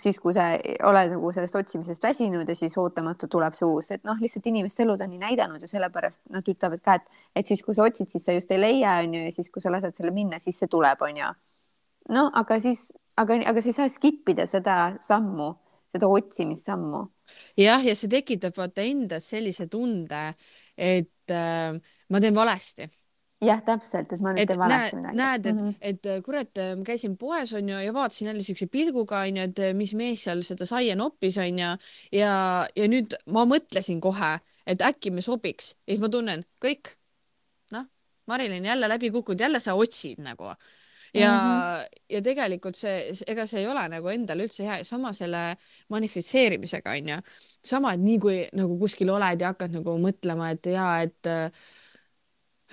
[0.00, 0.48] siis, kui sa
[0.88, 4.82] oled nagu sellest otsimisest väsinud ja siis ootamatu tuleb see uus, et noh, lihtsalt inimeste
[4.84, 8.10] elud on nii näidanud ju sellepärast nad ütlevad ka, et, et siis, kui sa otsid,
[8.10, 10.70] siis sa just ei leia, onju, ja siis, kui sa lased selle minna, siis see
[10.70, 11.30] tuleb, onju.
[12.14, 12.88] no aga siis,
[13.20, 15.52] aga, aga sa ei saa skip ida seda sammu,
[15.94, 17.04] seda otsimissammu.
[17.60, 20.26] jah, ja see tekitab vaata endas sellise tunde,
[20.76, 21.78] et äh,
[22.10, 22.90] ma teen valesti
[23.44, 25.18] jah, täpselt, et ma nüüd teen valesti midagi.
[25.18, 25.74] näed, et mm, -hmm.
[25.80, 29.58] et äh, kurat, äh, ma käisin poes onju ja vaatasin jälle siukse pilguga onju, et
[29.58, 31.70] äh, mis mees seal seda saia noppis onju
[32.12, 32.32] ja,
[32.76, 36.94] ja nüüd ma mõtlesin kohe, et äkki me sobiks ja siis ma tunnen kõik,
[37.72, 37.86] noh,
[38.26, 40.54] Marilyn jälle läbi kukkunud, jälle sa otsid nagu
[41.14, 42.00] ja mm, -hmm.
[42.10, 45.44] ja tegelikult see, ega see ei ole nagu endale üldse hea, sama selle
[45.88, 47.20] manifitseerimisega onju,
[47.62, 51.32] sama, et nii kui nagu kuskil oled ja hakkad nagu mõtlema, et ja et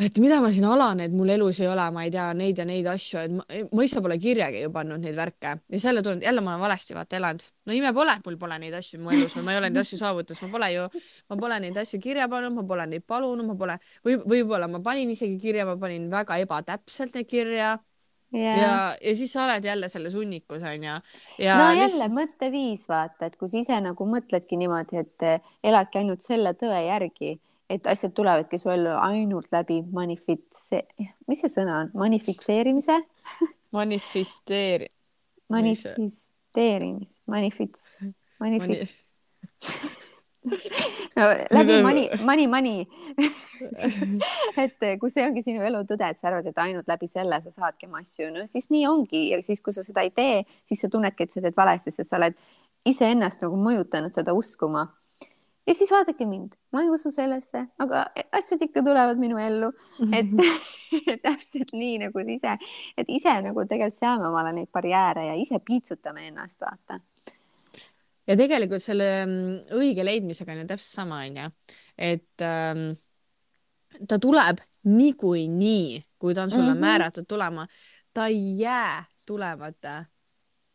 [0.02, 2.66] et mida ma siin alan, et mul elus ei ole, ma ei tea, neid ja
[2.66, 3.44] neid asju, et ma,
[3.76, 5.52] ma ise pole kirjagi ju pannud neid värke.
[5.60, 7.46] Ja siis jälle tulen, jälle ma olen valesti vaata elanud.
[7.66, 10.00] no ime pole, mul pole neid asju mu elus või ma ei ole neid asju
[10.00, 10.88] saavutanud, ma pole ju,
[11.30, 13.78] ma pole neid asju kirja pannud, ma pole neid palunud, ma pole
[14.08, 17.76] või võib-olla ma panin isegi kirja, ma panin väga ebatäpselt neid kirja
[18.32, 18.60] Yeah.
[18.62, 20.94] ja, ja siis sa oled jälle selles hunnikus onju.
[21.38, 22.14] no jälle lihtsalt...
[22.16, 25.26] mõtteviis vaata, et kui sa ise nagu mõtledki niimoodi, et
[25.68, 27.34] eladki ainult selle tõe järgi
[27.72, 30.84] et asjad tulevadki su ellu ainult läbi manifitse-,
[31.28, 32.98] mis see sõna on, manifitseerimise
[33.78, 34.92] manifesteeri-.
[35.52, 37.98] manifesteerimis, manifits,
[38.44, 39.00] manifest
[41.16, 42.76] no läbi mani, mani, mani.
[44.64, 47.54] Et kui see ongi sinu elu tõde, et sa arvad, et ainult läbi selle sa
[47.54, 49.28] saadki oma asju, no siis nii ongi.
[49.34, 52.10] Ja siis, kui sa seda ei tee, siis sa tunnedki, et sa teed valesti, sest
[52.10, 52.40] sa oled
[52.90, 54.88] iseennast nagu mõjutanud seda uskuma.
[55.68, 59.70] Ja siis vaadake mind, ma ei usu sellesse, aga asjad ikka tulevad minu ellu,
[60.10, 60.32] et
[61.26, 62.56] täpselt nii nagu ise,
[62.98, 66.98] et ise nagu tegelikult seame omale neid barjääre ja ise piitsutame ennast, vaata.
[68.28, 71.48] Ja tegelikult selle mm, õige leidmisega on ju täpselt sama, onju,
[71.98, 72.92] et ähm,
[74.08, 76.88] ta tuleb niikuinii, kui ta on sulle mm -hmm.
[76.88, 77.68] määratud tulema,
[78.14, 80.06] ta ei jää tulemata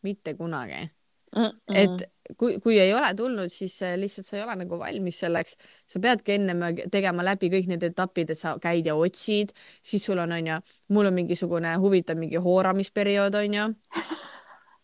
[0.01, 0.89] mitte kunagi
[1.35, 1.43] mm.
[1.43, 1.75] -mm.
[1.75, 5.55] et kui, kui ei ole tulnud, siis lihtsalt sa ei ole nagu valmis selleks.
[5.87, 6.59] sa peadki ennem
[6.91, 9.49] tegema läbi kõik need etapid, et sa käid ja otsid,
[9.81, 13.73] siis sul on, onju, mul on mingisugune huvitav mingi hooramisperiood, onju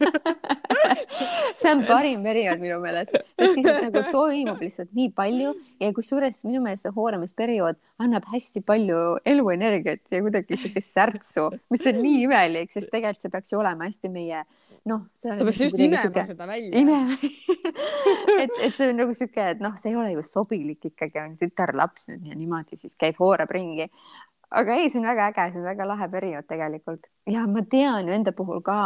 [1.60, 6.44] see on parim periood minu meelest, sest siis nagu toimub lihtsalt nii palju ja kusjuures
[6.48, 9.00] minu meelest see hooramisperiood annab hästi palju
[9.34, 13.90] eluenergiat ja kuidagi siukest särtsu, mis on nii imelik, sest tegelikult see peaks ju olema
[13.90, 14.44] hästi meie
[14.90, 15.06] noh.
[15.22, 16.26] ta peaks just imema süke...
[16.32, 16.74] seda välja.
[16.82, 17.18] imema
[18.44, 21.40] et, et see on nagu sihuke, et noh, see ei ole ju sobilik ikkagi on
[21.40, 23.90] tütarlaps nüüd ja niimoodi siis käib, hoorab ringi
[24.54, 28.10] aga ei, see on väga äge, see on väga lahe periood tegelikult ja ma tean
[28.10, 28.78] ju enda puhul ka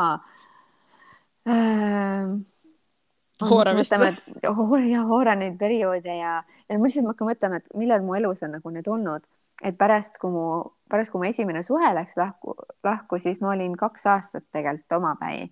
[1.48, 2.38] äh,
[3.50, 3.94] hooramist.
[4.92, 8.56] ja hooran neid perioode ja, ja ma lihtsalt hakkan mõtlema, et millal mu elus on
[8.58, 9.28] nagu need olnud,
[9.64, 10.48] et pärast, kui mu,
[10.90, 12.56] pärast kui mu esimene suhe läks lahku,
[12.86, 15.48] lahku, siis ma olin kaks aastat tegelikult omapäi.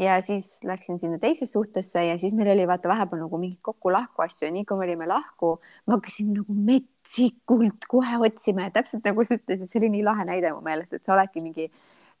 [0.00, 4.22] Ja siis läksin sinna teisesse suhtesse ja siis meil oli vaata vahepeal nagu mingi kokku-lahku
[4.22, 4.46] asju.
[4.46, 8.68] Ja nii kui me olime lahku, ma hakkasin nagu metsikult kohe otsima.
[8.68, 11.42] Ja täpselt nagu sa ütlesid, see oli nii lahe näide mu meelest, et sa oledki
[11.44, 11.68] mingi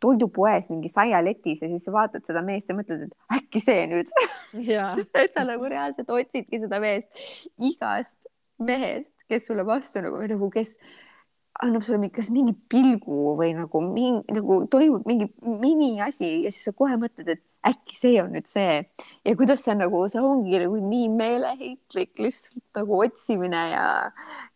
[0.00, 4.10] toidupoes mingi saialetis ja siis sa vaatad seda meest ja mõtled, et äkki see nüüd
[5.22, 7.08] et sa nagu reaalselt otsidki seda meest.
[7.60, 10.76] Igast mehest, kes sulle vastu nagu, nagu kes
[11.60, 16.76] annab sulle kas mingi pilgu või nagu mingi nagu toimub mingi miniasi ja siis sa
[16.76, 18.78] kohe mõtled, et äkki see on nüüd see.
[19.26, 23.86] Ja kuidas see nagu, see ongi nagu nii meeleheitlik lihtsalt nagu otsimine ja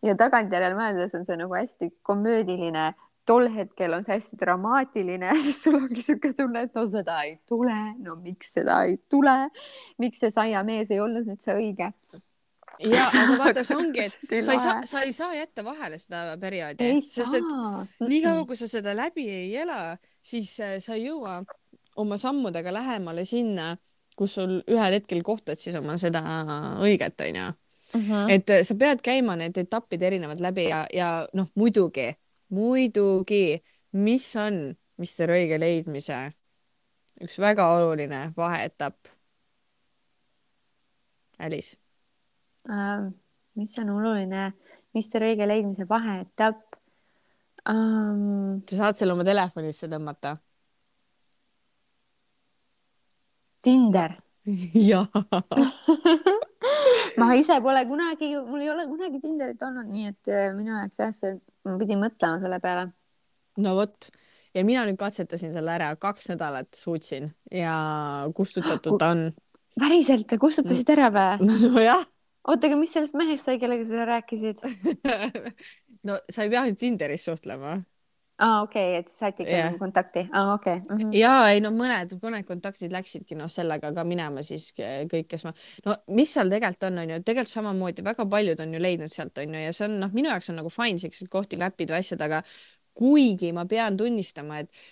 [0.05, 2.93] ja tagantjärele mõeldes on see nagu hästi komöödiline
[3.27, 7.39] tol hetkel on see hästi dramaatiline, sest sul ongi niisugune tunne, et no seda ei
[7.49, 9.37] tule, no miks seda ei tule,
[10.03, 11.93] miks see saiamees ei olnud nüüd see õige
[12.83, 16.37] ja, aga vaata, see ongi, et sa ei saa, sa ei saa jätta vahele seda
[16.41, 17.53] perioodi, sest et
[18.05, 21.41] niikaua, kui sa seda läbi ei ela, siis äh, sa ei jõua
[22.01, 23.75] oma sammudega lähemale sinna,
[24.19, 26.23] kus sul ühel hetkel kohtad siis oma seda
[26.83, 27.53] õiget, onju.
[27.95, 28.31] Mhm.
[28.33, 32.09] et äh, sa pead käima need etapid erinevad läbi ja, ja noh, muidugi
[32.49, 36.35] muidugi, mis on Mister Õige leidmise
[37.23, 39.11] üks väga oluline vaheetapp?
[41.39, 41.77] Alice
[42.69, 43.11] uh,.
[43.55, 44.53] mis on oluline
[44.95, 46.79] Mr õige leidmise vaheetapp
[47.71, 48.63] um,?
[48.71, 50.37] sa saad selle oma telefonisse tõmmata
[53.65, 54.19] Tinder
[54.91, 55.07] jaa
[57.21, 61.01] ma ise pole kunagi, mul ei ole kunagi Tinderit olnud, nii et äh, minu jaoks
[61.03, 61.37] jah, see,
[61.69, 62.89] ma pidin mõtlema selle peale.
[63.65, 64.11] no vot
[64.55, 67.77] ja mina nüüd katsetasin selle ära, kaks nädalat suutsin ja
[68.37, 69.27] kustutatud ta on.
[69.83, 71.49] päriselt, kustutasid ära või?
[71.77, 72.05] nojah.
[72.49, 74.63] oota, aga mis sellest mehest sai, kellega sa rääkisid
[76.09, 77.79] no sa ei pea ainult Tinderis suhtlema
[78.39, 79.75] aa ah,, okei okay,, et saite ikka yeah.
[79.79, 80.97] Kontakti, aa ah, okei okay.
[80.97, 81.03] mm.
[81.03, 81.17] -hmm.
[81.17, 85.55] ja ei no mõned, mõned kontaktid läksidki noh, sellega ka minema siis kõik, kes ma,
[85.87, 89.39] no mis seal tegelikult on, on ju, tegelikult samamoodi väga paljud on ju leidnud sealt
[89.39, 92.27] on ju ja see on noh, minu jaoks on nagu fine siuksed kohti läppida asjad,
[92.27, 92.43] aga
[92.99, 94.85] kuigi ma pean tunnistama, et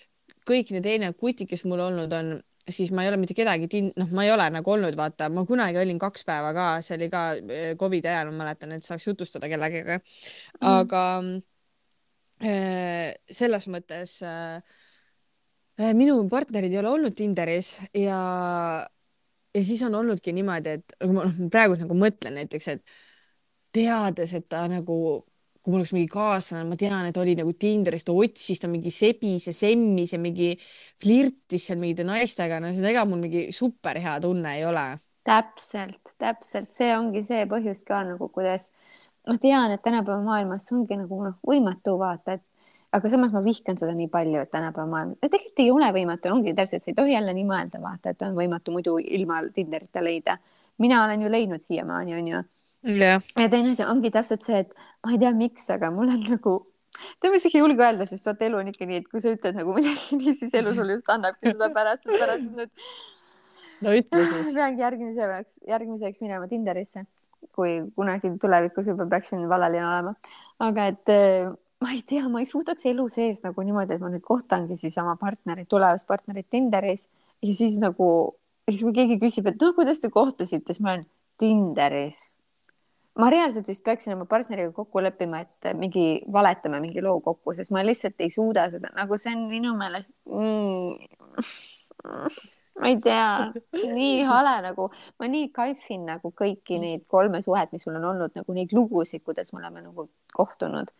[0.47, 2.33] kõik need eelnevad kutid, kes mul olnud on,
[2.69, 5.43] siis ma ei ole mitte kedagi tin-, noh, ma ei ole nagu olnud, vaata, ma
[5.47, 9.07] kunagi olin kaks päeva ka, see oli ka eh, Covidi ajal, ma mäletan, et saaks
[9.07, 9.99] jutustada kellegagi.
[9.99, 10.69] Mhm.
[10.75, 11.41] aga mm
[12.43, 14.59] selles mõttes äh,
[15.79, 18.17] äh, minu partnerid ei ole olnud Tinderis ja,
[19.53, 22.83] ja siis on olnudki niimoodi, et ma noh, praegu nagu mõtlen näiteks, et
[23.73, 24.97] teades, et ta nagu,
[25.63, 28.91] kui mul oleks mingi kaaslane, ma tean, et oli nagu Tinderis, ta otsis, ta mingi
[28.93, 30.51] sebis ja semmis ja mingi
[31.01, 34.87] flirtis seal mingite naistega, no seda ega mul mingi super hea tunne ei ole.
[35.23, 38.73] täpselt, täpselt, see ongi see põhjus ka nagu, kuidas
[39.27, 42.43] ma tean, et tänapäeva maailmas ongi nagu noh, võimatu vaata, et
[42.93, 46.53] aga samas ma vihkan seda nii palju, et tänapäeva maailm, tegelikult ei ole võimatu, ongi
[46.57, 50.37] täpselt, sa ei tohi jälle nii mõelda, vaata, et on võimatu muidu ilma Tinderita leida.
[50.77, 52.43] mina olen ju leidnud siiamaani, onju
[52.97, 53.21] yeah..
[53.39, 54.73] ja teine asi ongi täpselt see, et
[55.05, 56.55] ma ei tea, miks, aga mul on nagu
[56.93, 59.33] tead, ma isegi ei julge öelda, sest vaata, elu on ikka nii, et kui sa
[59.33, 62.71] ütled nagu midagi nii, siis elu sulle just annabki seda pärast, pärast nüüd.
[63.85, 64.53] no ütle siis.
[64.59, 67.07] peangi järgmiseks, järgmiseks minema Tinderisse
[67.55, 70.15] kui kunagi tulevikus juba peaksin vallaline olema.
[70.59, 71.51] aga et äh,
[71.83, 74.95] ma ei tea, ma ei suudaks elu sees nagu niimoodi, et ma nüüd kohtangi siis
[75.01, 77.07] oma partnerit, tulevast partnerit Tinderis
[77.43, 78.07] ja siis nagu,
[78.69, 81.05] siis kui keegi küsib, et noh, kuidas te kohtusite, siis ma olen
[81.41, 82.29] Tinderis.
[83.19, 87.69] ma reaalselt vist peaksin oma partneriga kokku leppima, et mingi valetame mingi loo kokku, sest
[87.75, 90.95] ma lihtsalt ei suuda seda, nagu see on minu meelest mm,
[92.79, 93.53] ma ei tea,
[93.97, 94.89] nii hale nagu,
[95.21, 99.23] ma nii kaifin nagu kõiki neid kolme suhet, mis mul on olnud, nagu neid lugusid,
[99.25, 100.93] kuidas me oleme nagu kohtunud.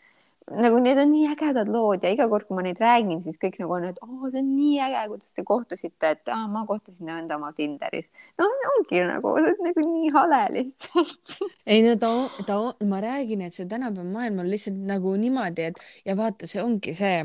[0.60, 3.56] nagu need on nii ägedad lood ja iga kord, kui ma neid räägin, siis kõik
[3.62, 7.14] nagu on, et oo, see on nii äge, kuidas te kohtusite, et aa, ma kohtusin
[7.16, 8.12] enda oma Tinderis.
[8.38, 11.38] no ongi nagu, nagu nii hale lihtsalt.
[11.74, 12.12] ei no ta
[12.46, 12.60] ta
[12.92, 16.94] ma räägin, et see tänapäeva maailm on lihtsalt nagu niimoodi, et ja vaata, see ongi
[16.98, 17.24] see,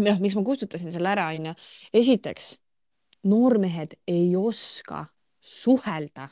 [0.00, 1.52] noh, miks ma kustutasin selle ära, onju.
[1.92, 2.56] esiteks
[3.26, 5.06] noormehed ei oska
[5.40, 6.28] suhelda.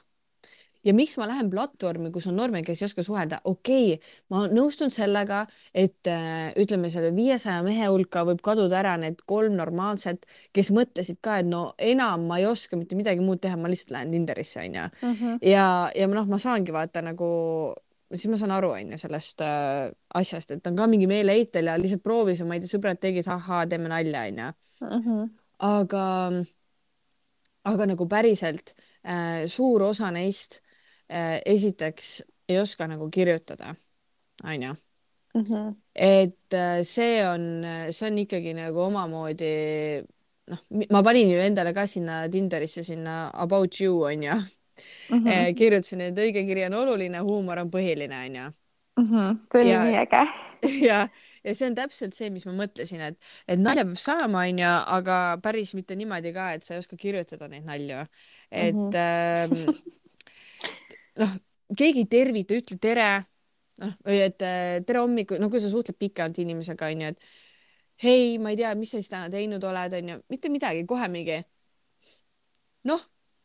[0.85, 4.42] ja miks ma lähen platvormi, kus on noormehed, kes ei oska suhelda, okei okay,, ma
[4.52, 5.38] nõustun sellega,
[5.72, 11.22] et äh, ütleme, selle viiesaja mehe hulka võib kaduda ära need kolm normaalset, kes mõtlesid
[11.24, 14.61] ka, et no enam ma ei oska mitte midagi muud teha, ma lihtsalt lähen Tinderisse
[14.61, 15.14] onju mm.
[15.14, 15.38] -hmm.
[15.48, 17.30] ja, ja noh, ma saangi vaata nagu
[18.12, 19.88] siis ma saan aru, onju, sellest äh,
[20.20, 23.28] asjast, et on ka mingi meeleheitel ja lihtsalt proovis ja ma ei tea, sõbrad tegid,
[23.30, 24.50] ahhaa, teeme nalja, onju.
[24.85, 25.24] Mhm.
[25.64, 26.04] aga
[27.64, 30.61] aga nagu päriselt äh, suur osa neist
[31.09, 33.74] äh, esiteks ei oska nagu kirjutada,
[34.44, 34.74] onju.
[35.35, 35.70] Mhm.
[35.94, 39.48] et äh, see on, see on ikkagi nagu omamoodi
[40.46, 40.61] noh,
[40.94, 45.24] ma panin ju endale ka sinna Tinderisse sinna about you onju mm.
[45.24, 45.55] -hmm.
[45.59, 48.46] kirjutasin, et õige kiri on oluline, huumor on põhiline onju
[48.96, 49.09] mm.
[49.11, 49.37] -hmm.
[49.53, 50.22] see oli ja, nii äge.
[50.88, 51.09] ja
[51.44, 53.18] ja see on täpselt see, mis ma mõtlesin, et,
[53.50, 57.48] et nalja peab saama, onju, aga päris mitte niimoodi ka, et sa ei oska kirjutada
[57.52, 58.07] neid nalju.
[58.50, 59.68] et mm -hmm.
[59.68, 59.78] ähm,
[61.22, 61.37] noh,
[61.76, 63.24] keegi ei tervita, ütle tere.
[63.83, 67.20] noh, või et äh, tere hommikul, no kui sa suhtled pikalt inimesega, onju, et
[68.02, 71.42] hei, ma ei tea, mis sa siis täna teinud oled, onju, mitte midagi, kohe mingi.
[72.85, 73.03] noh,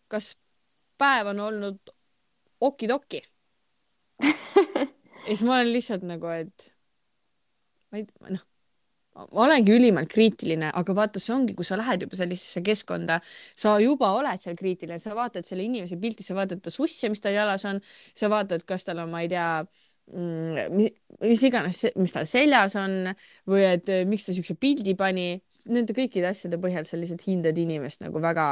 [0.08, 0.38] kas
[0.98, 1.94] päev on olnud
[2.62, 3.22] okidoki
[5.28, 6.74] ja siis ma olen lihtsalt nagu, et
[7.92, 8.46] ma ei, noh,
[9.28, 13.20] ma olengi ülimalt kriitiline, aga vaata, see ongi, kui sa lähed juba sellisesse keskkonda,
[13.58, 17.24] sa juba oled seal kriitiline, sa vaatad selle inimese pilti, sa vaatad ta susse, mis
[17.24, 17.82] tal jalas on,
[18.18, 20.94] sa vaatad, kas tal on, ma ei tea mm, mis,
[21.26, 23.12] mis iganes, mis tal seljas on
[23.50, 25.34] või et eh, miks ta siukse pildi pani,
[25.68, 28.48] nende kõikide asjade põhjal sa lihtsalt hindad inimest nagu väga,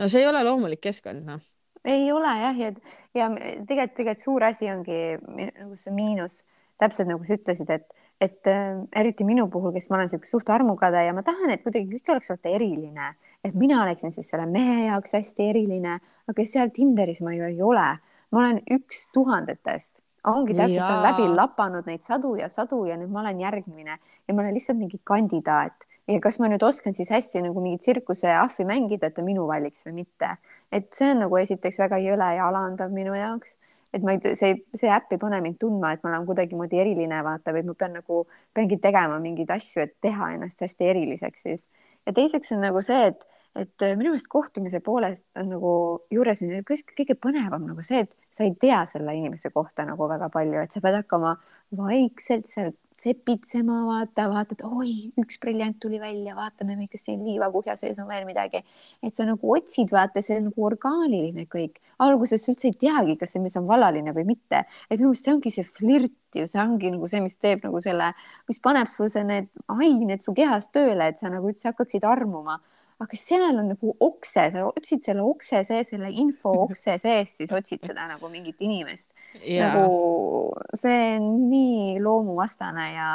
[0.00, 1.44] no see ei ole loomulik keskkond, noh.
[1.84, 2.72] ei ole jah, ja,
[3.18, 6.44] ja tegelikult, tegelikult suur asi ongi nagu see miinus,
[6.80, 10.50] täpselt nagu sa ütlesid, et et äh, eriti minu puhul, kes ma olen niisugune suht
[10.52, 13.12] armukade ja ma tahan, et kuidagi kõik oleks vaata eriline,
[13.44, 15.98] et mina oleksin siis selle mehe jaoks hästi eriline,
[16.30, 17.88] aga seal Tinderis ma ju ei ole.
[18.34, 20.02] ma olen üks tuhandetest.
[20.26, 23.98] Ongi täpselt, on läbi lapanud neid sadu ja sadu ja nüüd ma olen järgmine.
[24.26, 25.86] Ja ma olen lihtsalt mingi kandidaat.
[26.10, 29.86] Ja kas ma nüüd oskan siis hästi nagu mingit tsirkuseahvi mängida, et ta minu valiks
[29.86, 30.36] või mitte.
[30.72, 33.54] et see on nagu esiteks väga jõle ja alandav minu jaoks,
[33.96, 37.22] et ma ei, see, see äpp ei pane mind tundma, et ma olen kuidagimoodi eriline,
[37.26, 38.24] vaata, vaid ma pean nagu,
[38.56, 41.66] peangi tegema mingeid asju, et teha ennast hästi eriliseks siis.
[42.06, 43.26] ja teiseks on nagu see, et
[43.60, 45.74] et äh, minu meelest kohtumise poolest on nagu
[46.12, 50.28] juures on kõige põnevam nagu see, et sa ei tea selle inimese kohta nagu väga
[50.32, 51.36] palju, et sa pead hakkama
[51.76, 57.98] vaikselt seal sepitsema, vaata, vaatad, oi, üks briljant tuli välja, vaatame, kas siin liivakuhja sees
[58.00, 58.62] on veel midagi.
[59.02, 61.76] et sa nagu otsid, vaata, see on nagu orgaaniline kõik.
[61.98, 64.64] alguses sa üldse ei teagi, kas see mees on vallaline või mitte.
[64.90, 67.80] et minu meelest see ongi see flirt ju, see ongi nagu see, mis teeb nagu
[67.84, 68.12] selle,
[68.48, 72.60] mis paneb sul see, need ained su kehas tööle, et sa nagu üldse hakkaksid armuma
[73.02, 77.52] aga seal on nagu okse, sa otsid selle okse sees, selle info okse sees, siis
[77.52, 79.10] otsid seda nagu mingit inimest.
[79.36, 79.68] Yeah..
[79.68, 83.08] nagu see on nii loomuvastane ja,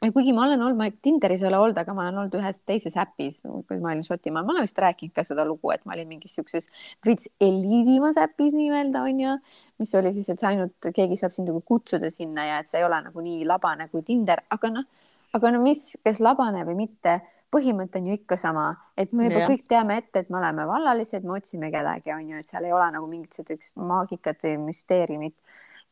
[0.00, 2.62] ja kuigi ma olen olnud, ma Tinderis ei ole olnud, aga ma olen olnud ühes
[2.64, 5.92] teises äpis, kui ma olin Šotimaal, ma olen vist rääkinud ka seda lugu, et ma
[5.92, 6.70] olin mingis siukses
[7.04, 9.36] veits eliidimas äpis nii-öelda onju,
[9.82, 12.80] mis oli siis, et sa ainult, keegi saab sind nagu kutsuda sinna ja et see
[12.80, 14.88] ei ole nagu nii labane kui Tinder, aga noh,
[15.36, 17.20] aga no mis, kas labane või mitte
[17.52, 18.66] põhimõte on ju ikka sama,
[18.98, 19.50] et me juba ja.
[19.50, 22.74] kõik teame ette, et me oleme vallalised, me otsime kedagi, on ju, et seal ei
[22.74, 25.36] ole nagu mingit sellist maagikat või müsteeriumit.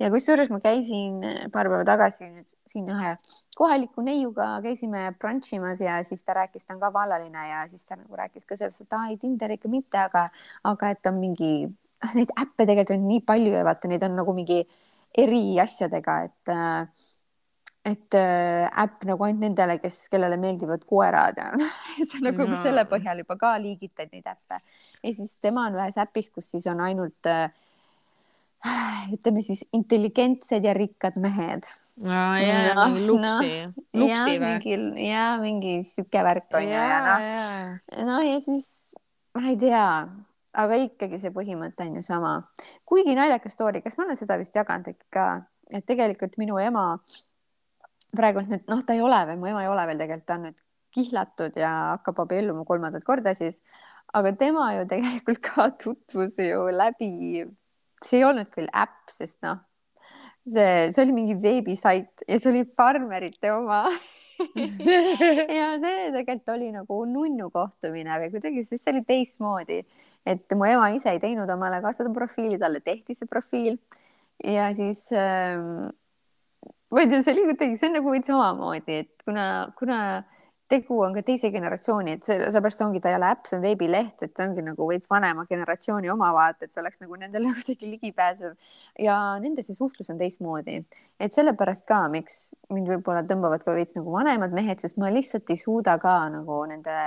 [0.03, 1.21] ja kusjuures ma käisin
[1.55, 3.13] paar päeva tagasi nüüd siin ühe
[3.55, 7.87] kohaliku neiuga käisime brunch imas ja siis ta rääkis, ta on ka vallaline ja siis
[7.87, 10.27] ta nagu rääkis ka sellest, et aa ei, Tinder ikka mitte, aga,
[10.65, 11.53] aga et on mingi,
[12.03, 14.65] ah, neid äppe tegelikult on nii palju ja vaata, neid on nagu mingi
[15.15, 17.04] eri asjadega, et äh,
[17.85, 21.51] et äh, äpp nagu ainult nendele, kes, kellele meeldivad koerad ja
[22.09, 22.57] see on nagu no.
[22.63, 24.61] selle põhjal juba ka liigitad neid äppe.
[25.03, 27.51] ja siis tema on ühes äpis, kus siis on ainult äh,
[29.15, 31.69] ütleme siis intelligentsed ja rikkad mehed.
[32.01, 34.79] no jaa no,, mingi luksi no,, luksi või?
[35.05, 38.95] ja mingi sihuke värk on ju ja, ja noh, no ja siis
[39.37, 39.85] ma ei tea,
[40.65, 42.33] aga ikkagi see põhimõte on ju sama.
[42.89, 45.29] kuigi naljakas story, kas ma olen seda vist jaganud äkki ka,
[45.69, 46.95] et tegelikult minu ema
[48.19, 50.49] praegult nüüd noh, ta ei ole veel, mu ema ei ole veel tegelikult, ta on
[50.49, 50.63] nüüd
[50.95, 53.61] kihlatud ja hakkab abielluma kolmandat korda siis,
[54.15, 57.45] aga tema ju tegelikult ka tutvus ju läbi,
[58.05, 59.63] see ei olnud küll äpp, sest noh,
[60.47, 63.87] see, see oli mingi veebisait ja see oli farmerite oma.
[64.35, 69.77] Ja see tegelikult oli nagu nunnu kohtumine või kuidagi, siis see oli teistmoodi,
[70.27, 73.79] et mu ema ise ei teinud omale ka seda profiili, talle tehti see profiil.
[74.43, 75.87] Ja siis ähm,
[76.95, 79.99] ma ei tea, see oli kuidagi, see on nagu veits samamoodi, et kuna, kuna
[80.71, 83.65] tegu on ka teise generatsiooni, et see, seepärast ongi, ta ei ole äpp, see on
[83.65, 87.53] veebileht, et see ongi nagu veits vanema generatsiooni oma vaata, et see oleks nagu nendele
[87.59, 88.55] kuidagi ligipääsev
[89.05, 90.81] ja nende see suhtlus on teistmoodi.
[91.21, 92.39] et sellepärast ka, miks
[92.73, 96.63] mind võib-olla tõmbavad ka veits nagu vanemad mehed, sest ma lihtsalt ei suuda ka nagu
[96.71, 96.99] nende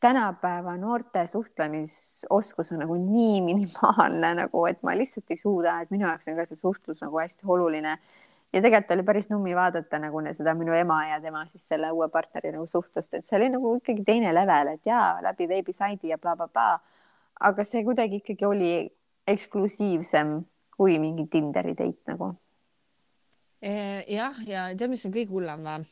[0.00, 6.08] tänapäeva noorte suhtlemisoskus on nagu nii minimaalne nagu, et ma lihtsalt ei suuda, et minu
[6.08, 7.98] jaoks on ka see suhtlus nagu hästi oluline
[8.52, 12.08] ja tegelikult oli päris nummi vaadata nagu seda minu ema ja tema siis selle uue
[12.08, 16.18] partneri nagu suhtlust, et see oli nagu ikkagi teine level, et jaa, läbi veebisaidi ja
[16.18, 17.50] blablabla bla, bla.
[17.50, 18.72] aga see kuidagi ikkagi oli
[19.30, 20.40] eksklusiivsem
[20.76, 22.34] kui mingi Tinderi date nagu.
[23.60, 25.88] Eh, jah, ja tead, mis on kõige hullem või?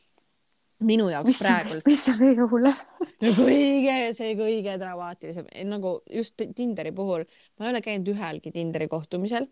[0.79, 1.83] minu jaoks mis, praegult.
[1.85, 2.77] mis on kõige hullem
[3.41, 7.25] kõige, see kõige dramaatilisem, nagu just Tinderi puhul,
[7.59, 9.49] ma ei ole käinud ühelgi Tinderi kohtumisel,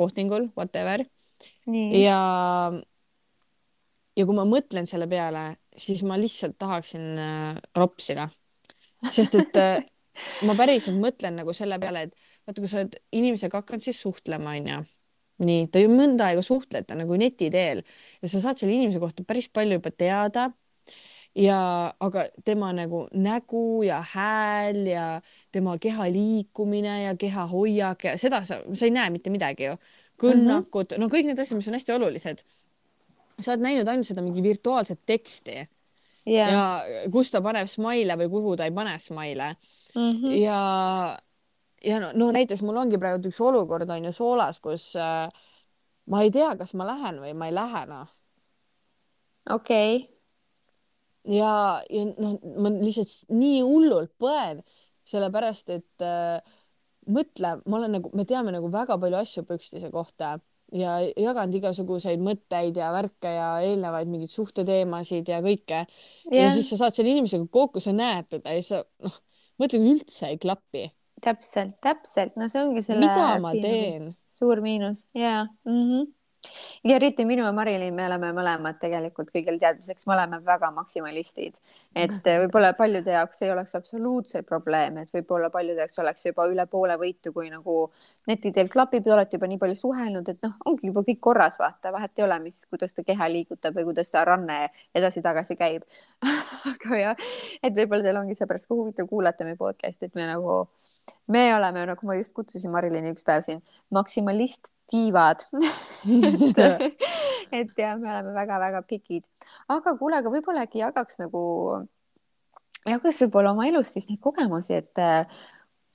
[0.00, 1.04] kohtingul, whatever
[2.02, 2.20] ja,
[4.16, 8.28] ja kui ma mõtlen selle peale, siis ma lihtsalt tahaksin äh, ropsida,
[9.10, 9.80] sest et äh,
[10.48, 14.56] ma päriselt mõtlen nagu selle peale, et vaata, kui sa oled inimesega hakanud siis suhtlema,
[14.56, 14.84] onju
[15.44, 17.82] nii, ta ju mõnda aega suhtlete nagu neti teel.
[18.22, 20.50] Ja sa saad selle inimese kohta päris palju juba teada.
[21.36, 25.20] ja, aga tema nagu nägu ja hääl ja
[25.52, 29.74] tema keha liikumine ja keha hoiak ja seda sa, sa ei näe mitte midagi ju
[30.20, 31.00] kõnnakud mm, -hmm.
[31.02, 32.44] no kõik need asjad, mis on hästi olulised.
[33.40, 35.56] sa oled näinud ainult seda mingi virtuaalset teksti
[36.26, 36.52] yeah.
[36.52, 39.52] ja kus ta paneb smaile või kuhu ta ei pane smaile
[39.94, 40.12] mm.
[40.12, 40.32] -hmm.
[40.40, 40.60] ja,
[41.84, 45.28] ja no, no näiteks mul ongi praegu üks olukord on ju Soolas, kus äh,
[46.06, 48.10] ma ei tea, kas ma lähen või ma ei lähe noh.
[49.50, 51.36] okei okay.
[51.36, 54.62] ja, ja noh, ma lihtsalt nii hullult põen,
[55.06, 56.55] sellepärast et äh,
[57.12, 60.36] mõtle, ma olen nagu, me teame nagu väga palju asju Pükstise kohta
[60.74, 66.48] ja jaganud igasuguseid mõtteid ja värke ja eelnevaid mingeid suhteteemasid ja kõike yeah..
[66.48, 69.20] ja siis sa saad selle inimesega kokku, sa näed teda ja sa noh,
[69.62, 70.88] mõtled üldse ei klapi.
[71.22, 73.06] täpselt, täpselt, no see ongi selle.
[73.06, 74.14] mida ma teen?
[74.36, 75.82] suur miinus ja mm.
[75.82, 76.15] -hmm
[76.84, 81.58] ja eriti minu ja Marilyn, me oleme mõlemad tegelikult kõigile teadmiseks, me oleme väga maksimalistid,
[81.96, 86.66] et võib-olla paljude jaoks ei oleks absoluutselt probleem, et võib-olla paljude jaoks oleks juba üle
[86.70, 87.76] poole võitu, kui nagu
[88.30, 91.58] neti teel klapib, te olete juba nii palju suhelnud, et noh, ongi juba kõik korras,
[91.62, 94.66] vaata, vahet ei ole, mis, kuidas ta keha liigutab või kuidas ta ranne
[94.96, 95.86] edasi-tagasi käib.
[96.72, 97.28] Aga jah,
[97.62, 100.66] et võib-olla teil ongi seepärast ka huvitav kuulata meie podcast'i, et me nagu
[101.26, 103.62] me oleme, nagu ma just kutsusin Marilini üks päev siin,
[103.94, 106.94] maksimalist tiivad et,
[107.60, 109.26] et jah, me oleme väga-väga pikid,
[109.72, 111.42] aga kuule, aga võib-olla äkki jagaks nagu,
[112.86, 115.26] jagaks võib-olla oma elust siis neid kogemusi, et äh,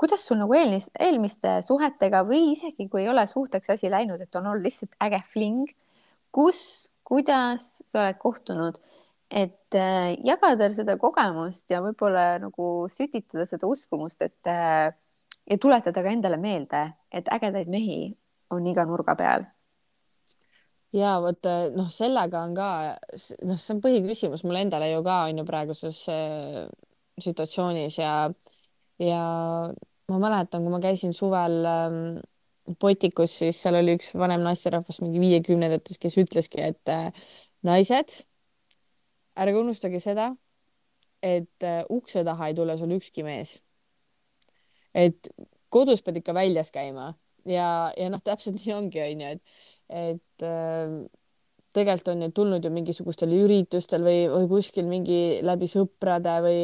[0.02, 4.40] kuidas sul nagu eelmist, eelmiste suhetega või isegi kui ei ole suhteks asi läinud, et
[4.40, 5.70] on olnud lihtsalt äge fling,
[6.34, 8.80] kus, kuidas sa oled kohtunud,
[9.32, 14.92] et äh, jagada seda kogemust ja võib-olla nagu sütitada seda uskumust, et äh,
[15.50, 18.14] ja tuletada ka endale meelde, et ägedaid mehi
[18.52, 19.46] on iga nurga peal.
[20.94, 22.70] ja vot noh, sellega on ka
[23.48, 26.66] noh, see on põhiküsimus mul endale ju ka on ju praeguses äh,
[27.22, 28.14] situatsioonis ja
[29.02, 29.22] ja
[30.12, 32.20] ma mäletan, kui ma käisin suvel ähm,
[32.80, 37.10] Potikus, siis seal oli üks vanem naisterahvas mingi viiekümnendates, kes ütleski, et äh,
[37.66, 38.22] naised,
[39.42, 40.30] ärge unustage seda,
[41.26, 43.58] et äh, ukse taha ei tule sul ükski mees.
[44.94, 45.32] Et
[45.70, 47.14] kodus pead ikka väljas käima
[47.46, 50.98] ja, ja noh, täpselt nii ongi, onju, et, et äh,
[51.76, 56.64] tegelikult on ju tulnud ju mingisugustel üritustel või, või kuskil mingi läbi sõprade või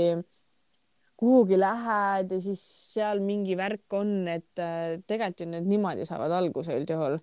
[1.17, 2.61] kuhugi lähed ja siis
[2.93, 7.17] seal mingi värk on, et äh, tegelikult ju need niimoodi saavad alguse üldjuhul.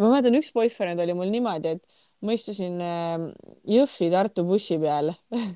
[0.00, 3.28] ma mäletan, üks boyfriend oli mul niimoodi, et ma istusin äh,
[3.70, 5.46] Jõhvi-Tartu bussi peal mm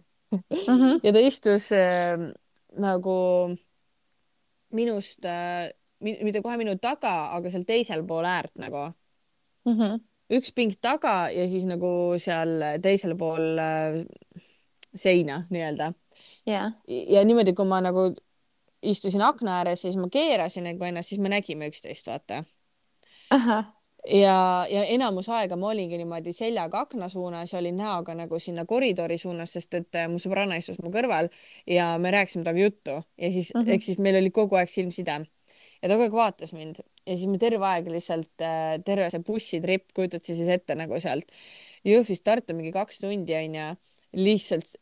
[0.68, 1.00] -hmm.
[1.04, 2.30] ja ta istus äh,
[2.78, 3.16] nagu
[4.76, 8.86] minust äh, mitte kohe minu taga, aga seal teisel pool äärt nagu
[9.66, 9.74] mm.
[9.76, 10.00] -hmm.
[10.38, 14.00] üks ping taga ja siis nagu seal teisel pool äh,
[14.94, 15.92] seina nii-öelda
[16.48, 16.72] yeah..
[16.86, 18.10] ja niimoodi, kui ma nagu
[18.82, 22.44] istusin akna ääres, siis ma keerasin nagu ennast, siis me nägime üksteist, vaata.
[24.06, 28.64] Ja, ja enamus aega ma olingi niimoodi seljaga akna suunas ja olin näoga nagu sinna
[28.68, 31.30] koridori suunas, sest et äh, mu sõbranna istus mu kõrval
[31.68, 32.96] ja me rääkisime temaga juttu.
[33.18, 33.74] Ja siis mm -hmm.
[33.74, 35.20] eks siis meil oli kogu aeg silmside.
[35.82, 36.82] Ja ta kogu aeg vaatas mind.
[37.06, 41.00] Ja siis me terve aeg lihtsalt, äh, terve see bussitripp, kujutad sa siis ette nagu
[41.00, 41.32] sealt.
[41.84, 43.76] Jõhvist Tartu mingi kaks tundi onju,
[44.12, 44.76] lihtsalt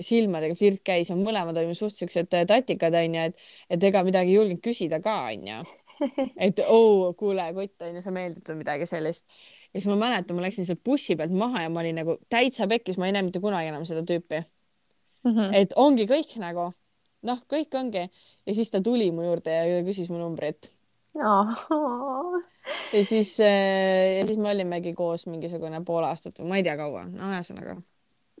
[0.00, 3.36] silmadega flirt käis ja mõlemad olime suht siuksed äh, tatikad onju, et,
[3.70, 5.62] et ega midagi ei julgenud küsida ka onju.
[6.46, 6.78] et oo
[7.08, 9.26] oh,, kuule, kutt onju, sa meeldid või midagi sellist.
[9.72, 12.68] ja siis ma mäletan, ma läksin sealt bussi pealt maha ja ma olin nagu täitsa
[12.70, 14.42] pekkis, ma ei näe mitte kunagi enam seda tüüpi
[15.24, 15.30] mm.
[15.30, 15.50] -hmm.
[15.60, 16.70] et ongi kõik nagu
[17.24, 18.04] noh, kõik ongi
[18.46, 20.70] ja siis ta tuli mu juurde ja küsis mu numbrit
[21.14, 22.36] oh..
[22.92, 26.76] ja siis, äh, ja siis me olimegi koos mingisugune pool aastat või ma ei tea
[26.80, 27.76] kaua, no ühesõnaga.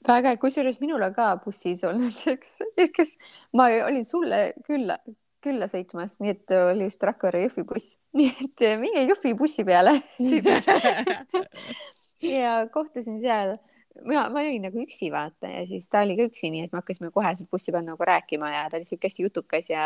[0.08, 2.58] väga, kusjuures minul on ka bussis olnud üks,
[2.96, 3.16] kes
[3.52, 4.98] ma olin sulle külla,
[5.44, 9.98] külla sõitmas, nii et oli vist Rakvere Jõhvi buss, nii et minge Jõhvi bussi peale.
[12.24, 13.58] Ja kohtusin seal.
[14.00, 16.80] Mina, ma olin nagu üksi vaata ja siis ta oli ka üksi, nii et me
[16.80, 19.84] hakkasime kohe sealt bussi peal nagu rääkima ja ta oli siuke hästi jutukas ja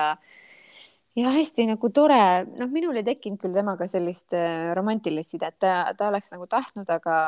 [1.18, 5.90] ja hästi nagu tore, noh, minul ei tekkinud küll temaga sellist äh, romantilist sidet, ta,
[5.98, 7.18] ta oleks nagu tahtnud, aga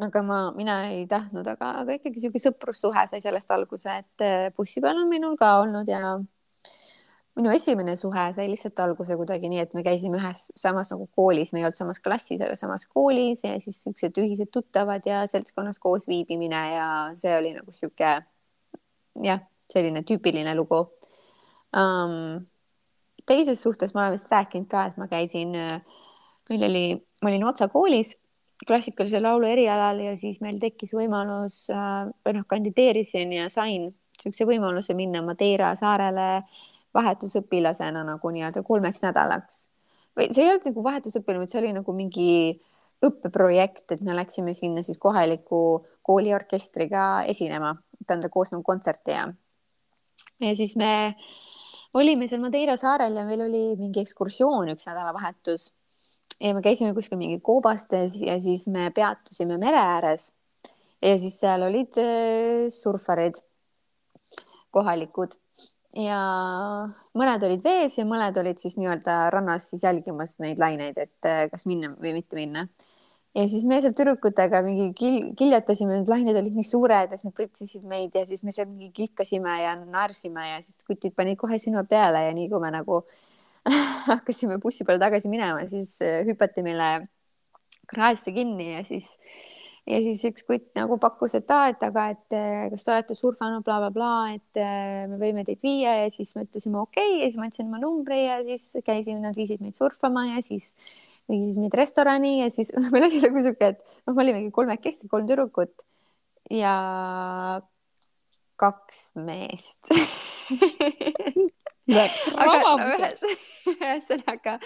[0.00, 4.48] aga ma, mina ei tahtnud, aga, aga ikkagi sihuke sõprussuhe sai sellest alguse, et äh,
[4.56, 6.16] bussi peal on minul ka olnud ja
[7.38, 11.52] minu esimene suhe sai lihtsalt alguse kuidagi nii, et me käisime ühes samas nagu koolis,
[11.52, 15.80] me ei olnud samas klassis, aga samas koolis ja siis siuksed ühised tuttavad ja seltskonnas
[15.80, 18.10] koos viibimine ja see oli nagu sihuke
[19.24, 20.82] jah, selline tüüpiline lugu
[21.72, 22.42] um,.
[23.26, 25.54] teises suhtes ma olen vist rääkinud ka, et ma käisin,
[26.50, 26.84] meil oli,
[27.22, 28.16] ma olin Otsa koolis
[28.66, 34.94] klassikalise laulu erialal ja siis meil tekkis võimalus või noh, kandideerisin ja sain niisuguse võimaluse
[34.94, 36.60] minna Madeira saarele äh,
[36.94, 39.68] vahetusõpilasena nagu nii-öelda kolmeks nädalaks.
[40.16, 42.32] või see ei olnud nagu vahetusõpilane, vaid see oli nagu mingi
[43.02, 49.28] õppeprojekt, et me läksime sinna siis kohaliku kooliorkestriga esinema, et anda koos nagu kontserti ja
[50.42, 51.14] ja siis me
[51.94, 55.70] olime seal Madeira saarel ja meil oli mingi ekskursioon üks nädalavahetus.
[56.42, 60.32] Ja me käisime kuskil mingi koobastes ja siis me peatusime mere ääres.
[61.02, 63.38] Ja siis seal olid äh, surfarid
[64.72, 65.36] kohalikud
[65.96, 66.20] ja
[67.18, 71.44] mõned olid vees ja mõned olid siis nii-öelda rannas siis jälgimas neid laineid, et eh,
[71.52, 72.66] kas minna või mitte minna.
[73.36, 77.30] ja siis me seal tüdrukutega mingi kil-, kiljatasime, need lained olid nii suured ja siis
[77.30, 81.40] nad pritsisid meid ja siis me seal mingi kilkasime ja naersime ja siis kutid panid
[81.40, 83.02] kohe silma peale ja nii kui me nagu
[84.10, 86.92] hakkasime bussi peale tagasi minema, siis hüpati meile
[87.88, 89.16] kraesse kinni ja siis
[89.90, 92.36] ja siis üks kutt nagu pakkus, et aa, et aga, et
[92.74, 94.60] kas te olete surfanud bla,, blablabla, et
[95.10, 97.22] me võime teid viia ja siis me ütlesime okei okay.
[97.22, 100.76] ja siis ma andsin oma numbri ja siis käisime, nad viisid meid surfama ja siis
[101.30, 105.26] viisid meid restorani ja siis meil oli nagu sihuke, et noh, me olimegi kolmekesi, kolm
[105.30, 105.86] tüdrukut
[106.52, 106.76] ja
[108.62, 109.90] kaks meest
[111.92, 113.24] Läks rabamiseks.
[113.70, 114.56] ühesõnaga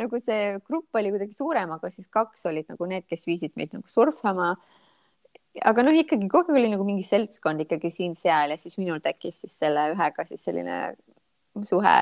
[0.00, 3.74] nagu see grupp oli kuidagi suurem, aga siis kaks olid nagu need, kes viisid meid
[3.76, 4.54] nagu surfama.
[5.62, 9.44] aga noh, ikkagi kogu aeg oli nagu mingi seltskond ikkagi siin-seal ja siis minul tekkis
[9.44, 10.78] siis selle ühega siis selline
[11.64, 11.96] suhe,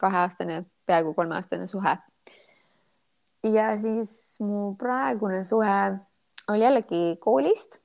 [0.00, 1.96] kaheaastane, peaaegu kolmeaastane suhe.
[3.46, 4.12] ja siis
[4.42, 5.80] mu praegune suhe
[6.50, 7.80] oli jällegi koolist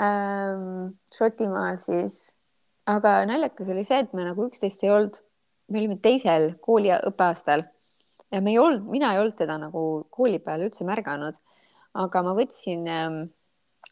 [0.00, 0.94] ähm,.
[1.12, 2.34] Šotimaal siis
[2.90, 5.20] aga naljakas oli see, et me nagu üksteist ei olnud,
[5.70, 7.64] me olime teisel kooli õppeaastal
[8.32, 11.38] ja me ei olnud, mina ei olnud teda nagu kooli peal üldse märganud.
[11.92, 13.16] aga ma võtsin ähm,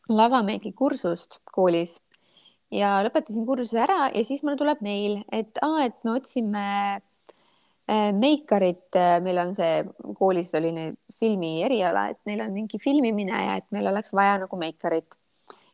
[0.09, 1.99] lavameigi kursust koolis
[2.73, 6.65] ja lõpetasin kursuse ära ja siis mulle tuleb meil, et aa, et me otsime
[6.97, 9.85] äh, meikarit, äh, meil on see
[10.19, 14.57] koolis selline filmi eriala, et neil on mingi filmimine ja et meil oleks vaja nagu
[14.57, 15.19] meikarit.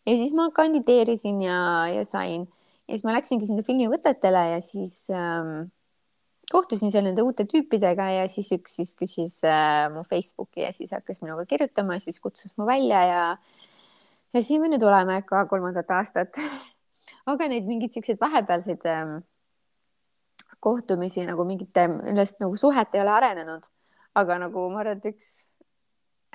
[0.06, 1.58] ja siis ma kandideerisin ja,
[1.94, 2.48] ja sain
[2.86, 5.68] ja siis ma läksingi sinna filmivõtetele ja siis ähm,
[6.52, 10.94] kohtusin seal nende uute tüüpidega ja siis üks siis küsis äh, mu Facebooki ja siis
[10.94, 13.22] hakkas minuga kirjutama siis kutsus mu välja ja
[14.34, 16.38] ja siin me nüüd oleme ka kolmandat aastat
[17.32, 19.18] aga neid mingeid siukseid vahepealseid ähm,
[20.60, 23.66] kohtumisi nagu mingite, millest nagu suhet ei ole arenenud.
[24.16, 25.26] aga nagu ma arvan, et üks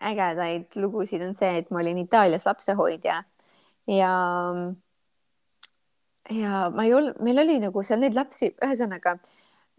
[0.02, 3.24] ägedaid lugusid on see, et ma olin Itaalias lapsehoidja ja
[3.90, 4.12] ja
[6.30, 9.18] ma ei olnud, meil oli nagu seal neid lapsi, ühesõnaga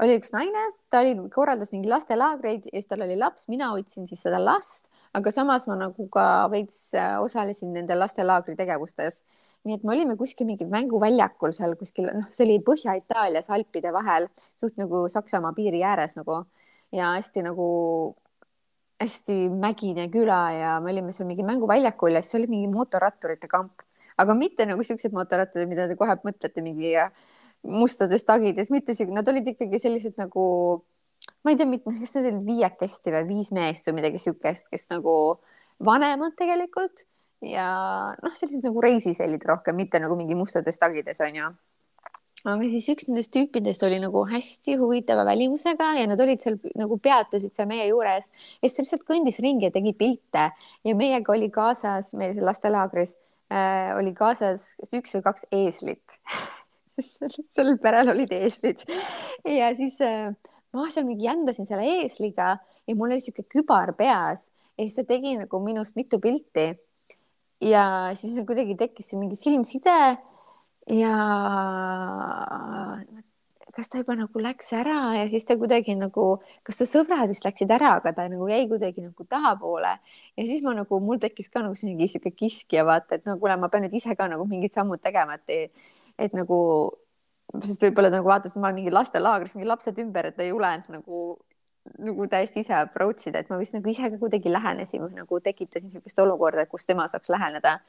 [0.03, 4.09] oli üks naine, ta oli, korraldas mingi lastelaagreid ja siis tal oli laps, mina hoidsin
[4.11, 9.23] siis seda last, aga samas ma nagu ka veits äh, osalesin nende lastelaagri tegevustes.
[9.63, 14.27] nii et me olime kuskil mingi mänguväljakul seal kuskil, noh, see oli Põhja-Itaalias Alpide vahel,
[14.59, 16.41] suht nagu Saksamaa piiri ääres nagu
[16.93, 17.69] ja hästi nagu
[19.03, 23.87] hästi mägine küla ja me olime seal mingi mänguväljakul ja siis oli mingi mootorratturite kamp
[24.23, 26.95] aga mitte nagu siuksed mootorrattad, mida te kohe mõtlete mingi
[27.63, 30.45] mustades tagides, mitte siuke, nad olid ikkagi sellised nagu,
[31.47, 35.17] ma ei tea, kas need olid viiekesti või viis meest või midagi siukest, kes nagu
[35.83, 37.07] vanemad tegelikult
[37.43, 37.67] ja
[38.23, 41.53] noh, sellised nagu reisisellid rohkem, mitte nagu mingi mustades tagides onju.
[42.43, 46.97] Aga siis üks nendest tüüpidest oli nagu hästi huvitava välimusega ja nad olid seal nagu
[46.99, 48.27] peatusid seal meie juures.
[48.59, 50.49] Ja siis ta lihtsalt kõndis ringi ja tegi pilte.
[50.83, 53.15] Ja meiega oli kaasas meil lastelaagris
[53.53, 56.19] äh, oli kaasas kas üks või kaks eeslit
[57.57, 58.83] sellel perel olid eeslid
[59.49, 60.33] ja siis äh,
[60.73, 62.57] ma seal mingi jändasin selle eesliga
[62.89, 66.73] ja mul oli sihuke kübar peas ja siis see tegi nagu minust mitu pilti.
[67.63, 67.85] ja
[68.19, 69.99] siis kuidagi tekkis mingi silmside
[70.91, 71.17] ja
[73.73, 76.27] kas ta juba nagu läks ära ja siis ta kuidagi nagu,
[76.67, 79.95] kas ta sõbrad vist läksid ära, aga ta nagu jäi kuidagi nagu tahapoole.
[80.37, 83.57] Ja siis ma nagu, mul tekkis ka nagu mingi sihuke kiskja vaata, et no kuule,
[83.61, 85.73] ma pean nüüd ise ka nagu mingid sammud tegema, et,
[86.21, 86.59] et nagu,
[87.65, 91.25] sest võib-olla nagu vaatasin, ma olen mingi lastelaagris, mingi lapsed ümber, et ei julenud nagu
[91.99, 95.41] nagu täiesti ise approach ida, et ma vist nagu ise ka kuidagi lähenesin või nagu
[95.43, 97.81] tekitasin niisugust olukorda, kus tema saaks läheneda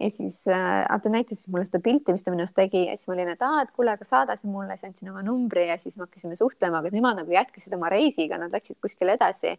[0.00, 3.14] ja siis äh, ta näitas mulle seda pilti, mis ta minust tegi ja siis ma
[3.16, 5.98] olin, et aa, et kuule, aga saada see mulle, siis andsin oma numbri ja siis
[5.98, 9.56] me hakkasime suhtlema, aga nemad nagu jätkasid oma reisiga, nad läksid kuskile edasi.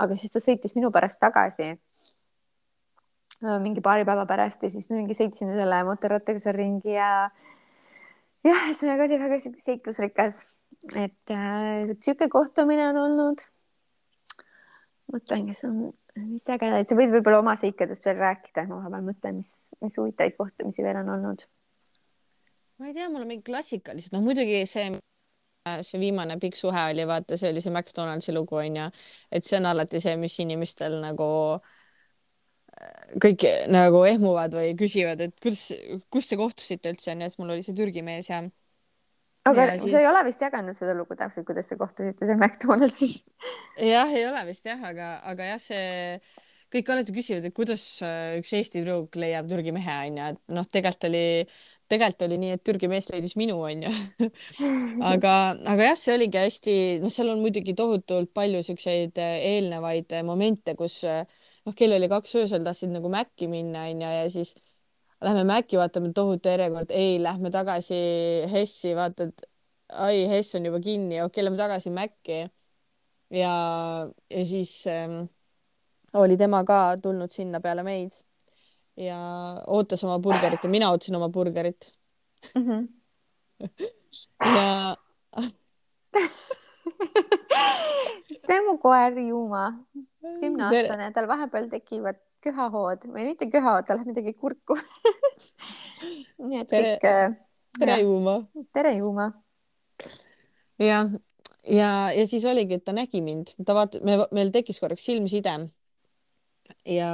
[0.00, 5.00] aga siis ta sõitis minu pärast tagasi äh, mingi paari päeva pärast ja siis me
[5.00, 7.10] mingi sõitsime selle mootorrattaga seal ringi ja
[8.46, 10.44] jah, ühesõnaga oli väga sihuke seiklusrikas,
[10.94, 13.48] et äh, sihuke kohtumine on olnud.
[15.10, 19.06] mõtlen, kes on mis äge, et sa võid võib-olla oma seikadest veel rääkida, ma vahepeal
[19.06, 19.52] mõtlen, mis,
[19.84, 21.46] mis huvitavaid kohtumisi veel on olnud.
[22.80, 24.86] ma ei tea, mul on mingi klassikalised, noh muidugi see,
[25.86, 28.88] see viimane pikk suhe oli, vaata, see oli see McDonaldsi lugu onju,
[29.30, 31.28] et see on alati see, mis inimestel nagu
[33.20, 35.66] kõik nagu ehmuvad või küsivad, et kuidas,
[36.08, 38.40] kus te kohtusite üldse onju, siis mul oli see Türgi mees ja
[39.48, 39.94] aga ja, siis...
[39.94, 43.18] sa ei ole vist jaganud seda lugu täpselt, kuidas te kohtusite seal McDonaldsis?
[43.80, 48.38] jah, ei ole vist jah, aga, aga jah, see kõik alati küsivad, et kuidas äh,
[48.38, 51.24] üks Eesti tüdruk leiab Türgi mehe onju, et noh, tegelikult oli,
[51.90, 53.90] tegelikult oli nii, et Türgi mees leidis minu onju
[55.12, 55.34] aga,
[55.72, 60.26] aga jah, see oligi hästi, noh, seal on muidugi tohutult palju siukseid äh, eelnevaid äh,
[60.26, 64.54] momente, kus noh, kell oli kaks öösel, tahtsid nagu Maci minna onju ja siis
[65.20, 67.94] lähme Maci, vaatame tohutu järjekord, ei, lähme tagasi
[68.52, 69.42] Hessi, vaata, et
[69.92, 72.40] ai, Hess on juba kinni, okei okay,, lähme tagasi Maci.
[73.30, 73.52] ja,
[74.30, 75.24] ja siis ähm,
[76.12, 78.10] oli tema ka tulnud sinna peale meid
[78.96, 79.18] ja
[79.66, 81.92] ootas oma burgerit ja mina ootasin oma burgerit
[82.54, 82.66] mm.
[82.66, 82.88] -hmm.
[84.56, 84.96] ja
[88.46, 89.72] see on mu koer Juuma,
[90.42, 94.76] kümneaastane, tal vahepeal tekivad köhahood või mitte köhahood, tal läheb midagi kurku
[96.48, 97.08] nii et tere, kõik.
[97.08, 97.34] äh,
[97.78, 97.98] tere.
[98.02, 98.36] Juuma.
[98.76, 99.28] tere Juuma.
[100.80, 101.12] jah,
[101.68, 105.56] ja, ja siis oligi, et ta nägi mind, ta vaat-, me, meil tekkis korraks silmside.
[106.88, 107.12] ja,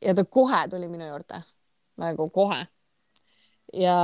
[0.00, 1.42] ja ta kohe tuli minu juurde,
[2.00, 2.60] nagu kohe.
[3.76, 3.96] ja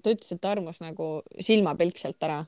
[0.00, 2.44] ta ütles, et ta armus nagu silmapilk sealt ära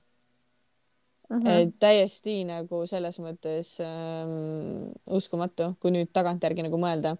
[1.30, 1.46] mm.
[1.46, 1.78] et -hmm.
[1.78, 7.16] täiesti nagu selles mõttes ähm, uskumatu, kui nüüd tagantjärgi nagu mõelda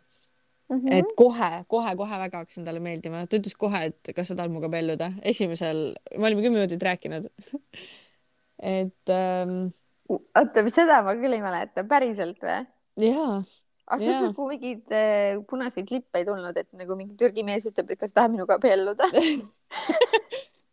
[0.68, 1.14] Mm et -hmm.
[1.16, 5.94] kohe-kohe-kohe väga hakkasin talle meeldima, ta ütles kohe, et kas sa tahad minuga abielluda, esimesel,
[6.18, 7.28] me olime kümme minutit rääkinud
[8.80, 9.68] et ähm,
[10.08, 12.58] oota, seda ma küll ei mäleta, päriselt või?
[13.06, 13.44] jaa,
[13.86, 14.24] aga sul Jaa.
[14.26, 18.16] nagu mingeid äh, punaseid lippe ei tulnud, et nagu mingi Türgi mees ütleb, et kas
[18.16, 19.06] tahab minuga abielluda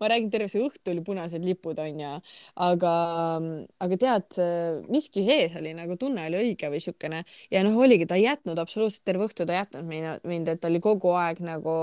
[0.02, 2.12] ma räägin, terve see õhtu oli punased lipud onju,
[2.68, 2.94] aga,
[3.86, 4.38] aga tead,
[4.92, 7.24] miski sees oli nagu tunne oli õige või siukene.
[7.54, 10.64] Ja noh, oligi, ta ei jätnud absoluutselt terve õhtu, ta ei jätnud mind, mind, et
[10.64, 11.76] ta oli kogu aeg nagu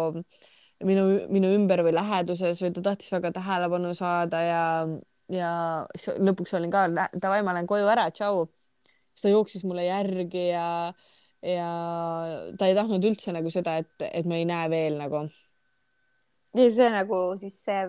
[0.86, 4.64] minu, minu ümber või läheduses või ta tahtis väga tähelepanu saada ja,
[5.32, 5.52] ja
[6.18, 8.46] lõpuks olin ka, davai, ma lähen koju ära, tšau.
[9.14, 10.66] siis ta jooksis mulle järgi ja,
[11.46, 11.70] ja
[12.58, 15.26] ta ei tahtnud üldse nagu seda, et, et me ei näe veel nagu
[16.56, 17.84] ja see nagu siis see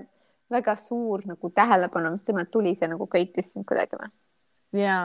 [0.51, 4.11] väga suur nagu tähelepanu, mis temalt tuli, see nagu köitis sind kuidagi või?
[4.81, 4.99] ja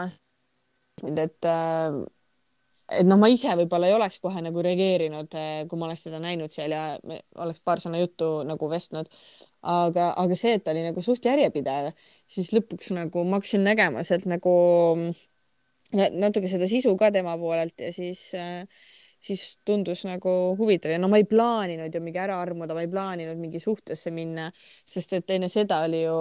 [1.07, 2.03] et äh,
[2.93, 5.35] et noh, ma ise võib-olla ei oleks kohe nagu reageerinud,
[5.69, 6.85] kui ma oleks teda näinud seal ja
[7.43, 9.11] oleks paar sõna juttu nagu vestnud.
[9.67, 11.89] aga, aga see, et ta oli nagu suht järjepidev,
[12.31, 14.53] siis lõpuks nagu ma hakkasin nägema sealt nagu
[15.97, 18.63] na- natuke seda sisu ka tema poolelt ja siis äh,
[19.27, 22.91] siis tundus nagu huvitav ja no ma ei plaaninud ju mingi ära armuda, ma ei
[22.91, 24.49] plaaninud mingi suhtesse minna,
[24.87, 26.17] sest et enne seda oli ju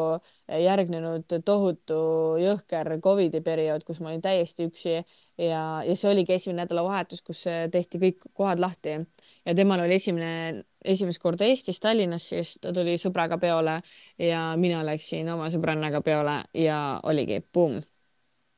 [0.65, 1.99] järgnenud tohutu
[2.41, 7.43] jõhker Covidi periood, kus ma olin täiesti üksi ja, ja see oligi esimene nädalavahetus, kus
[7.71, 8.97] tehti kõik kohad lahti
[9.45, 13.79] ja temal oli esimene, esimest korda Eestis, Tallinnas, siis ta tuli sõbraga peole
[14.21, 17.81] ja mina läksin oma sõbrannaga peole ja oligi pumm.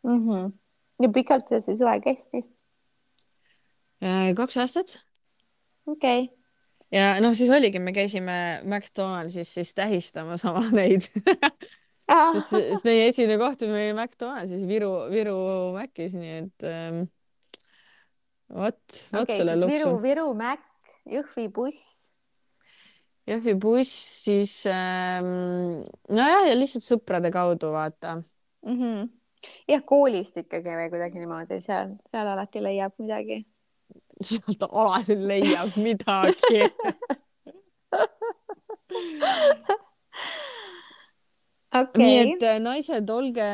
[0.03, 0.21] mm.
[0.27, 0.53] -hmm.
[1.03, 2.51] ja pikalt see suhe kestis?
[4.01, 4.99] Kaks aastat
[5.87, 6.33] okei okay.
[6.91, 11.07] ja noh, siis oligi, me käisime McDonaldsis siis tähistamas oma neid
[12.07, 12.33] ah.
[12.35, 15.37] sest, sest meie esimene kohtumine oli McDonaldsis Viru, Viru
[15.75, 17.03] Macis, nii et ähm,
[18.53, 18.79] vot,
[19.11, 19.73] vot okay, siis luksu.
[19.73, 20.63] Viru, Viru Mac,
[21.07, 22.13] Jõhvi buss.
[23.27, 23.91] Jõhvi buss,
[24.23, 28.77] siis ähm, nojah, ja lihtsalt sõprade kaudu vaata mm.
[28.77, 29.09] -hmm.
[29.73, 33.43] jah, koolist ikkagi või kuidagi niimoodi seal, seal alati leiab midagi.
[34.21, 36.61] Sealt alati leiab midagi
[41.81, 42.33] okei nii okay.
[42.33, 43.47] et äh, naised, olge,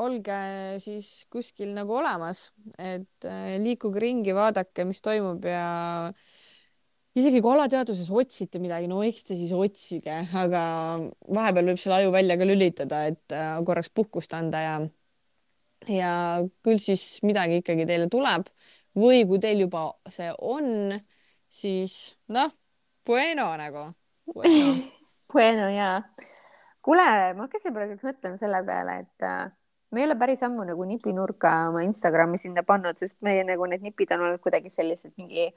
[0.00, 0.38] olge
[0.82, 2.48] siis kuskil nagu olemas,
[2.78, 6.10] et äh, liikuge ringi, vaadake, mis toimub ja
[7.14, 10.64] isegi kui alateadvuses otsite midagi, no eks te siis otsige, aga
[11.30, 14.76] vahepeal võib selle aju välja ka lülitada, et äh, korraks puhkust anda ja
[15.84, 16.12] ja
[16.64, 18.46] küll siis midagi ikkagi teile tuleb
[18.98, 20.94] või kui teil juba see on,
[21.50, 22.52] siis noh,
[23.06, 23.90] bueno nagu
[24.32, 24.74] bueno.
[25.34, 25.98] Bueno jaa.
[26.84, 29.48] kuule, ma hakkasin praegu mõtlema selle peale, et äh,
[29.90, 33.82] me ei ole päris ammu nagu nipinurka oma Instagrami sinna pannud, sest meie nagu need
[33.82, 35.48] nipid on olnud kuidagi sellised mingi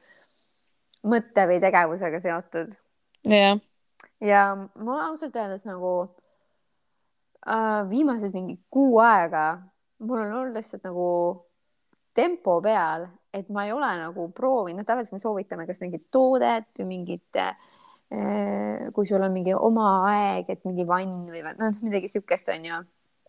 [1.05, 2.73] mõtte või tegevusega seotud.
[3.29, 3.61] jah,
[4.23, 5.93] ja ma ausalt öeldes nagu
[7.45, 9.45] äh, viimased mingi kuu aega
[9.99, 11.09] mul on olnud lihtsalt nagu
[12.13, 16.87] tempo peal, et ma ei ole nagu proovinud, tavaliselt me soovitame kas mingit toodet või
[16.93, 17.55] mingit äh,
[18.95, 22.77] kui sul on mingi oma aeg, et mingi vann või noh, midagi siukest onju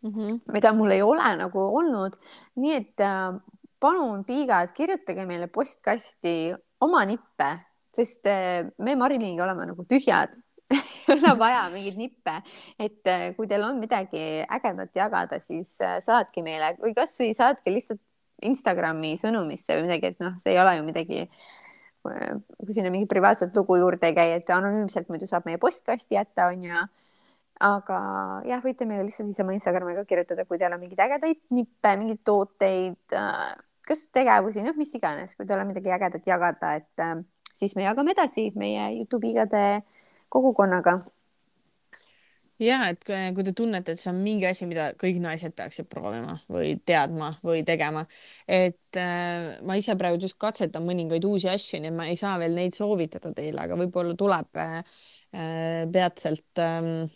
[0.02, 0.40] mm -hmm.
[0.52, 2.16] mida mul ei ole nagu olnud.
[2.54, 3.40] nii et äh,
[3.80, 10.36] palun, piigad, kirjutage meile postkasti oma nippe, sest äh, me Mariliniga oleme nagu tühjad
[11.08, 12.42] ei ole vaja mingeid nippe,
[12.78, 18.00] et äh, kui teil on midagi ägedat jagada, siis saatke meile või kasvõi saatke lihtsalt
[18.46, 21.48] Instagrami sõnumisse või midagi, et noh, see ei ole ju midagi äh,
[22.06, 26.48] kui sinna mingi privaatset lugu juurde ei käi, et anonüümselt muidu saab meie postkasti jätta,
[26.52, 26.84] onju.
[27.68, 27.98] aga
[28.46, 31.94] jah, võite meile lihtsalt siis oma Instagrami ka kirjutada, kui teil on mingeid ägedaid nippe,
[31.98, 33.16] mingeid tooteid,
[33.88, 37.16] kas tegevusi, noh, mis iganes, kui teil on midagi ägedat jagada, et äh,
[37.58, 39.64] siis me jagame edasi meie Youtube'i igade
[40.32, 41.00] kogukonnaga.
[42.62, 45.88] Ja et kui, kui te tunnete, et see on mingi asi, mida kõik naised peaksid
[45.90, 48.04] proovima või teadma või tegema,
[48.46, 52.36] et äh, ma ise praegu just katsetan mõningaid uusi asju, nii et ma ei saa
[52.42, 54.82] veel neid soovitada teile, aga võib-olla tuleb äh,
[55.36, 57.08] äh peatselt äh,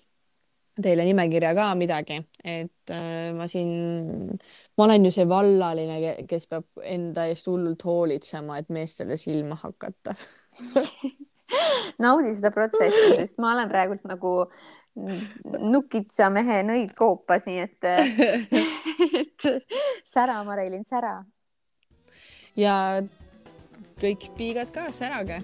[0.80, 4.32] teile nimekirja ka midagi, et äh, ma siin,
[4.78, 10.14] ma olen ju see vallaline, kes peab enda eest hullult hoolitsema, et meestele silma hakata.
[12.02, 14.32] Naudi seda protsessi, sest ma olen praegult nagu
[14.94, 17.90] nukitsa mehe nõid koopas, nii et,
[19.22, 19.48] et
[20.08, 21.16] sära, Marilyn, sära.
[22.56, 22.76] ja
[24.02, 25.40] kõik piigad ka, särage